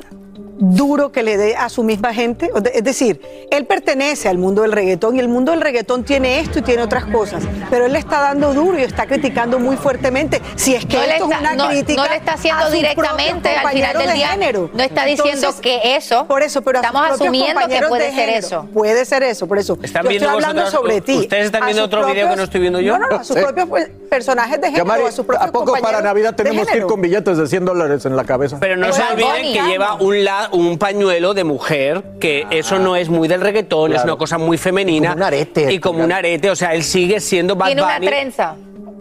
duro 0.57 1.11
que 1.11 1.23
le 1.23 1.37
dé 1.37 1.55
a 1.55 1.69
su 1.69 1.83
misma 1.83 2.13
gente? 2.13 2.49
Es 2.73 2.83
decir, 2.83 3.21
él 3.51 3.65
pertenece 3.65 4.29
al 4.29 4.37
mundo 4.37 4.61
del 4.61 4.71
reggaetón 4.71 5.15
y 5.15 5.19
el 5.19 5.27
mundo 5.27 5.51
del 5.51 5.61
reggaetón 5.61 6.03
tiene 6.03 6.39
esto 6.39 6.59
y 6.59 6.61
tiene 6.61 6.83
otras 6.83 7.05
cosas, 7.05 7.43
pero 7.69 7.85
él 7.85 7.93
le 7.93 7.99
está 7.99 8.21
dando 8.21 8.53
duro 8.53 8.77
y 8.79 8.83
está 8.83 9.05
criticando 9.05 9.59
muy 9.59 9.75
fuertemente. 9.77 10.41
Si 10.55 10.75
es 10.75 10.85
que 10.85 10.97
No 10.97 11.03
esto 11.03 11.23
está- 11.25 11.35
es 11.35 11.41
una 11.41 11.55
no- 11.55 11.67
crítica 11.69 12.01
no 12.03 12.09
le 12.09 12.15
está 12.15 12.33
haciendo 12.33 12.69
directamente, 12.69 13.49
al 13.49 13.69
final 13.69 13.97
del 13.97 14.07
de 14.07 14.13
día, 14.13 14.27
género. 14.29 14.69
no 14.73 14.83
está 14.83 15.05
diciendo 15.05 15.49
que 15.61 15.95
eso, 15.95 16.25
Por 16.27 16.41
eso, 16.43 16.61
pero 16.61 16.79
estamos 16.79 17.11
asumiendo 17.11 17.61
que 17.67 17.81
puede 17.87 18.05
de 18.05 18.11
ser 18.11 18.19
género. 18.25 18.39
eso. 18.47 18.67
Puede 18.73 19.05
ser 19.05 19.23
eso, 19.23 19.47
por 19.47 19.57
eso. 19.57 19.77
¿Están 19.81 20.03
yo 20.03 20.09
viendo 20.09 20.29
estoy 20.29 20.43
hablando 20.43 20.71
sobre 20.71 21.01
ti. 21.01 21.17
ustedes 21.19 21.45
están 21.47 21.65
viendo 21.65 21.83
otro 21.83 22.05
video 22.07 22.29
que 22.29 22.35
no 22.35 22.43
estoy 22.43 22.61
viendo 22.61 22.79
yo? 22.79 22.97
No, 22.97 23.07
no, 23.07 23.15
a 23.17 23.23
sus 23.23 23.35
Sí. 23.35 23.41
propios 23.41 23.67
pues, 23.69 23.89
personajes 24.09 24.59
de 24.61 24.67
género, 24.67 24.85
Mari, 24.85 25.03
a 25.03 25.11
sus 25.11 25.25
propios 25.25 25.49
¿A 25.49 25.51
poco 25.51 25.73
para 25.81 26.01
Navidad 26.01 26.35
tenemos 26.35 26.67
que 26.67 26.77
ir 26.77 26.85
con 26.85 27.01
billetes 27.01 27.37
de 27.37 27.47
100 27.47 27.65
dólares 27.65 28.05
en 28.05 28.15
la 28.15 28.23
cabeza? 28.23 28.57
Pero 28.59 28.77
no 28.77 28.91
se 28.93 29.01
olviden 29.03 29.53
que 29.53 29.61
lleva 29.69 29.95
un, 29.95 30.23
un 30.51 30.77
pañuelo 30.77 31.33
de 31.33 31.43
mujer, 31.43 32.03
que 32.19 32.45
eso 32.51 32.79
no 32.79 32.95
es 32.95 33.09
muy 33.09 33.27
del 33.27 33.41
reggaetón, 33.41 33.93
es 33.93 34.03
una 34.03 34.15
cosa 34.15 34.37
muy 34.37 34.57
femenina. 34.57 35.09
como 35.09 35.17
un 35.17 35.23
arete. 35.23 35.73
Y 35.73 35.79
como 35.79 36.03
un 36.03 36.11
arete, 36.11 36.49
o 36.49 36.55
sea, 36.55 36.73
él 36.73 36.83
sigue 36.83 37.19
siendo 37.19 37.55
Bad 37.55 37.67
Tiene 37.67 37.83
una 37.83 37.99
trenza. 37.99 38.55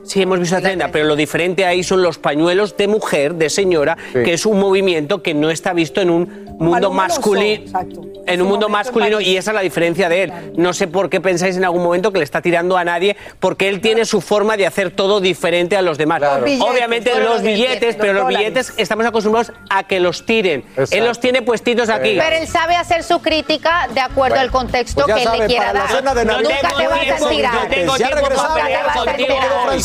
Sí, 0.04 0.22
hemos 0.22 0.38
visto 0.38 0.54
la 0.56 0.60
trenda, 0.62 0.88
pero 0.92 1.06
lo 1.06 1.16
diferente 1.16 1.64
ahí 1.64 1.82
son 1.82 2.02
los 2.02 2.18
pañuelos 2.18 2.76
de 2.76 2.88
mujer, 2.88 3.34
de 3.34 3.48
señora, 3.50 3.96
que 4.12 4.34
es 4.34 4.44
un 4.46 4.60
movimiento 4.60 5.22
que 5.22 5.34
no 5.34 5.50
está 5.50 5.72
visto 5.72 6.00
en 6.00 6.10
un 6.10 6.44
mundo 6.58 6.90
masculino. 6.90 7.62
exacto. 7.64 8.02
En 8.26 8.40
un 8.40 8.48
mundo 8.48 8.68
masculino, 8.70 9.20
y 9.20 9.36
esa 9.36 9.50
es 9.50 9.54
la 9.54 9.60
diferencia 9.60 10.08
de 10.08 10.22
él. 10.24 10.32
No 10.56 10.72
sé 10.72 10.88
por 10.88 11.10
qué 11.10 11.20
pensáis 11.20 11.56
en 11.56 11.64
algún 11.64 11.82
momento 11.82 12.10
que 12.10 12.18
le 12.18 12.24
está 12.24 12.40
tirando 12.40 12.76
a 12.78 12.84
nadie, 12.84 13.16
porque 13.38 13.68
él 13.68 13.80
tiene 13.82 14.04
su 14.06 14.20
forma 14.22 14.56
de 14.56 14.66
hacer 14.66 14.90
todo 14.90 15.20
diferente 15.20 15.76
a 15.76 15.82
los 15.82 15.98
demás. 15.98 16.22
billetes, 16.42 16.60
Obviamente 16.66 17.10
los 17.14 17.24
los 17.24 17.42
billetes, 17.42 17.68
billetes, 17.68 17.96
pero 17.96 18.12
los 18.14 18.28
billetes 18.28 18.72
estamos 18.78 19.04
acostumbrados 19.04 19.52
a 19.68 19.82
que 19.84 20.00
los 20.00 20.24
tiren. 20.24 20.60
Exacto. 20.70 20.96
Él 20.96 21.04
los 21.04 21.20
tiene 21.20 21.42
puestitos 21.42 21.88
aquí. 21.90 22.16
Pero 22.18 22.36
él 22.36 22.46
sabe 22.48 22.76
hacer 22.76 23.02
su 23.04 23.20
crítica 23.20 23.88
de 23.92 24.00
acuerdo 24.00 24.38
al 24.38 24.50
contexto 24.50 25.02
Pues 25.04 25.14
que 25.16 25.20
él 25.22 25.28
sabe, 25.28 25.38
le 25.40 25.46
quiera 25.46 25.66
para 25.66 25.72
la 25.74 25.80
dar. 25.86 25.96
cena 25.96 26.14
de 26.14 26.24
No 26.24 26.32
Navidad. 26.32 26.60
Nunca 26.62 26.76
te 26.76 26.86
vas 26.88 27.22
a 27.22 27.52
no 27.62 27.68
tengo 27.68 27.96
Ya 27.98 28.10
regresamos. 28.10 28.58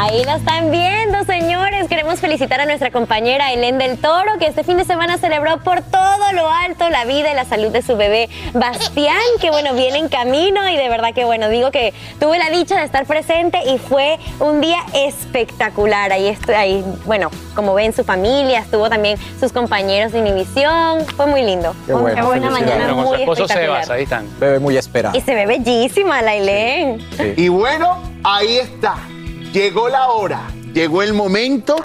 Ahí 0.00 0.22
la 0.22 0.36
están 0.36 0.70
viendo, 0.70 1.24
señores. 1.24 1.88
Queremos 1.88 2.20
felicitar 2.20 2.60
a 2.60 2.66
nuestra 2.66 2.92
compañera 2.92 3.52
Helen 3.52 3.78
del 3.78 3.98
Toro, 3.98 4.38
que 4.38 4.46
este 4.46 4.62
fin 4.62 4.76
de 4.76 4.84
semana 4.84 5.18
celebró 5.18 5.58
por 5.64 5.82
todo 5.82 6.32
lo 6.34 6.48
alto 6.48 6.88
la 6.88 7.04
vida 7.04 7.32
y 7.32 7.34
la 7.34 7.44
salud 7.44 7.72
de 7.72 7.82
su 7.82 7.96
bebé 7.96 8.28
Bastián, 8.52 9.18
que 9.40 9.50
bueno, 9.50 9.74
viene 9.74 9.98
en 9.98 10.08
camino 10.08 10.68
y 10.68 10.76
de 10.76 10.88
verdad 10.88 11.12
que 11.14 11.24
bueno, 11.24 11.48
digo 11.48 11.72
que 11.72 11.92
tuve 12.20 12.38
la 12.38 12.48
dicha 12.48 12.78
de 12.78 12.84
estar 12.84 13.06
presente 13.06 13.58
y 13.68 13.78
fue 13.78 14.20
un 14.38 14.60
día 14.60 14.78
espectacular. 14.94 16.12
Ahí 16.12 16.28
estoy, 16.28 16.54
ahí, 16.54 16.84
bueno, 17.04 17.32
como 17.56 17.74
ven, 17.74 17.92
su 17.92 18.04
familia, 18.04 18.60
estuvo 18.60 18.88
también 18.88 19.18
sus 19.40 19.50
compañeros 19.50 20.12
de 20.12 20.20
Inhibición. 20.20 21.06
Fue 21.16 21.26
muy 21.26 21.42
lindo. 21.42 21.74
Qué 21.88 21.94
bueno, 21.94 22.28
una 22.28 22.50
felicidades. 22.50 22.52
mañana 22.52 22.94
Con 22.94 23.02
su 23.02 23.08
muy 23.08 23.20
esposo 23.22 23.42
espectacular. 23.46 23.82
Sebas, 23.82 23.96
ahí 23.96 24.04
están. 24.04 24.28
Bebé 24.38 24.60
muy 24.60 24.76
esperado. 24.76 25.18
Y 25.18 25.20
se 25.22 25.34
ve 25.34 25.46
bellísima 25.46 26.22
la 26.22 26.36
Helen. 26.36 27.04
Y 27.36 27.48
bueno, 27.48 28.00
ahí 28.22 28.58
está. 28.58 28.94
Llegó 29.52 29.88
la 29.88 30.08
hora. 30.08 30.40
Llegó 30.74 31.02
el 31.02 31.14
momento. 31.14 31.76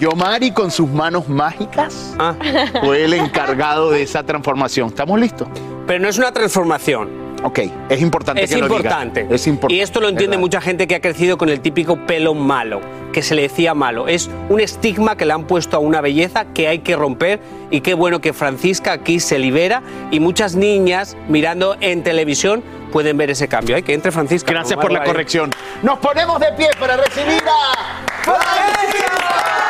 Yomari 0.00 0.52
con 0.52 0.70
sus 0.70 0.88
manos 0.88 1.28
mágicas 1.28 2.14
Ah. 2.18 2.34
fue 2.84 3.04
el 3.04 3.12
encargado 3.12 3.90
de 3.90 4.02
esa 4.02 4.22
transformación. 4.22 4.88
¿Estamos 4.88 5.20
listos? 5.20 5.46
Pero 5.86 6.00
no 6.00 6.08
es 6.08 6.16
una 6.18 6.32
transformación. 6.32 7.20
Ok, 7.42 7.58
es 7.88 8.02
importante 8.02 8.42
Es 8.44 8.50
que 8.50 8.56
lo 8.58 8.66
diga. 8.66 8.76
importante. 8.76 9.26
Es 9.30 9.46
importante. 9.46 9.74
Y 9.74 9.80
esto 9.80 10.00
lo 10.00 10.08
entiende 10.08 10.36
¿verdad? 10.36 10.40
mucha 10.40 10.60
gente 10.60 10.86
que 10.86 10.94
ha 10.94 11.00
crecido 11.00 11.38
con 11.38 11.48
el 11.48 11.60
típico 11.60 11.96
pelo 12.06 12.34
malo, 12.34 12.80
que 13.14 13.22
se 13.22 13.34
le 13.34 13.42
decía 13.42 13.72
malo. 13.74 14.08
Es 14.08 14.30
un 14.50 14.60
estigma 14.60 15.16
que 15.16 15.24
le 15.24 15.32
han 15.32 15.46
puesto 15.46 15.76
a 15.76 15.80
una 15.80 16.00
belleza 16.02 16.46
que 16.52 16.68
hay 16.68 16.80
que 16.80 16.96
romper 16.96 17.40
y 17.70 17.80
qué 17.80 17.94
bueno 17.94 18.20
que 18.20 18.34
Francisca 18.34 18.92
aquí 18.92 19.20
se 19.20 19.38
libera 19.38 19.82
y 20.10 20.20
muchas 20.20 20.54
niñas 20.54 21.16
mirando 21.28 21.76
en 21.80 22.02
televisión 22.02 22.62
pueden 22.90 23.16
ver 23.16 23.30
ese 23.30 23.48
cambio. 23.48 23.76
Hay 23.76 23.82
que 23.82 23.94
entre 23.94 24.12
Francisca. 24.12 24.52
Gracias 24.52 24.78
por 24.78 24.92
la 24.92 25.04
corrección. 25.04 25.50
Nos 25.82 25.98
ponemos 25.98 26.40
de 26.40 26.52
pie 26.52 26.70
para 26.78 26.96
recibir 26.96 27.42
a 27.46 29.69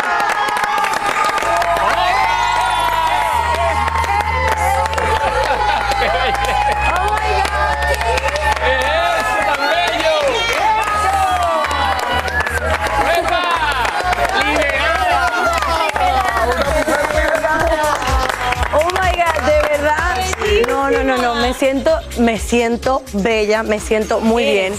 siento, 21.71 21.91
me 22.19 22.39
siento 22.39 23.03
bella, 23.13 23.63
me 23.63 23.79
siento 23.79 24.21
muy 24.21 24.45
bien. 24.45 24.73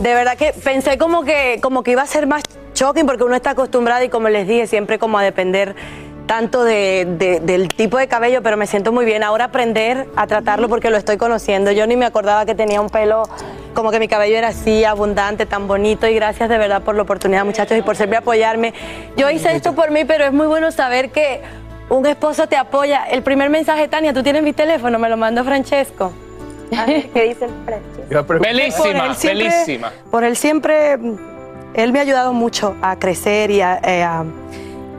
De 0.00 0.14
verdad 0.14 0.36
que 0.38 0.52
pensé 0.52 0.96
como 0.96 1.22
que, 1.24 1.58
como 1.62 1.82
que 1.82 1.90
iba 1.92 2.02
a 2.02 2.06
ser 2.06 2.26
más 2.26 2.42
shocking 2.74 3.04
porque 3.06 3.24
uno 3.24 3.34
está 3.34 3.50
acostumbrado 3.50 4.02
y 4.04 4.08
como 4.08 4.28
les 4.30 4.48
dije, 4.48 4.66
siempre 4.66 4.98
como 4.98 5.18
a 5.18 5.22
depender 5.22 5.74
tanto 6.26 6.62
de- 6.64 7.06
de- 7.18 7.40
del 7.40 7.68
tipo 7.68 7.98
de 7.98 8.06
cabello, 8.08 8.40
pero 8.42 8.56
me 8.56 8.66
siento 8.66 8.92
muy 8.92 9.04
bien. 9.04 9.22
Ahora 9.22 9.46
aprender 9.46 10.06
a 10.16 10.26
tratarlo 10.28 10.68
porque 10.68 10.88
lo 10.88 10.96
estoy 10.96 11.16
conociendo. 11.18 11.72
Yo 11.72 11.86
ni 11.86 11.96
me 11.96 12.06
acordaba 12.06 12.46
que 12.46 12.54
tenía 12.54 12.80
un 12.80 12.88
pelo, 12.88 13.24
como 13.74 13.90
que 13.90 13.98
mi 13.98 14.06
cabello 14.08 14.36
era 14.38 14.48
así, 14.48 14.84
abundante, 14.84 15.44
tan 15.44 15.66
bonito. 15.68 16.06
Y 16.06 16.14
gracias 16.14 16.48
de 16.48 16.56
verdad 16.56 16.82
por 16.82 16.94
la 16.94 17.02
oportunidad, 17.02 17.44
muchachos, 17.44 17.76
y 17.76 17.82
por 17.82 17.96
siempre 17.96 18.16
apoyarme. 18.18 18.72
Yo 19.16 19.28
hice 19.28 19.54
esto 19.54 19.74
por 19.74 19.90
mí, 19.90 20.04
pero 20.06 20.24
es 20.24 20.32
muy 20.32 20.46
bueno 20.46 20.70
saber 20.70 21.10
que 21.10 21.42
un 21.90 22.06
esposo 22.06 22.46
te 22.46 22.56
apoya. 22.56 23.04
El 23.10 23.22
primer 23.24 23.50
mensaje, 23.50 23.88
Tania, 23.88 24.14
tú 24.14 24.22
tienes 24.22 24.42
mi 24.44 24.52
teléfono, 24.52 24.98
me 25.00 25.08
lo 25.08 25.16
mandó 25.16 25.42
Francesco. 25.44 26.12
¿Qué 26.70 27.24
dice 27.28 27.44
el 27.46 27.50
Francesco? 27.64 28.26
Por 28.26 28.40
Belísima, 28.40 29.06
él 29.06 29.14
siempre- 29.16 29.44
belísima. 29.48 29.92
Por 30.10 30.24
él 30.24 30.36
siempre, 30.36 30.92
él 31.74 31.92
me 31.92 31.98
ha 31.98 32.02
ayudado 32.02 32.32
mucho 32.32 32.74
a 32.82 32.96
crecer 32.96 33.50
y 33.50 33.60
a, 33.60 33.78
eh, 33.84 34.02
a- 34.02 34.24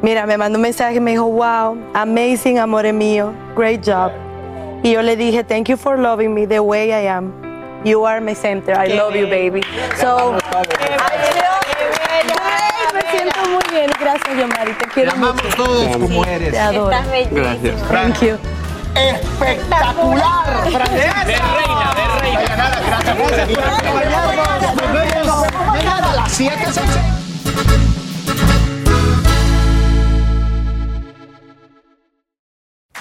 mira, 0.02 0.26
me 0.26 0.38
mandó 0.38 0.58
un 0.58 0.64
mensaje 0.64 0.96
y 0.96 1.00
me 1.00 1.12
dijo, 1.12 1.26
wow, 1.26 1.78
amazing, 1.94 2.60
amore 2.60 2.92
mío, 2.94 3.34
great 3.56 3.82
job. 3.86 4.12
Y 4.84 4.92
yo 4.94 5.02
le 5.02 5.16
dije, 5.16 5.44
thank 5.44 5.68
you 5.68 5.78
for 5.78 5.98
loving 6.00 6.34
me 6.34 6.48
the 6.48 6.60
way 6.60 6.90
I 6.90 7.08
am. 7.08 7.32
You 7.84 8.06
are 8.06 8.20
my 8.22 8.36
center, 8.36 8.74
I 8.76 8.94
love 8.96 9.16
you, 9.16 9.28
baby. 9.28 9.62
So, 10.00 10.34
me 12.94 13.02
siento 13.12 13.40
muy 13.50 13.64
bien. 13.72 13.90
Gracias, 14.00 14.38
Yomari, 14.38 14.74
te 14.74 14.86
quiero 14.88 15.16
mucho. 15.18 15.34
todos 15.56 15.98
como 15.98 16.26
eres. 16.26 16.52
Te 16.52 16.60
adoro. 16.60 16.92
Estás. 16.92 17.32
Gracias. 17.32 17.82
Thank 17.90 18.20
you. 18.22 18.38
¡Espectacular! 18.96 20.64
De 20.66 20.72
reina, 20.72 21.94
de 21.96 22.08
reina. 22.20 22.42
Gracias 22.88 23.16
por 23.18 23.32
venir. 23.32 23.60
Nos 25.26 25.42
vemos 25.42 25.66
mañana 25.68 26.12
a 26.12 26.16
las 26.16 26.32
7 26.32 26.56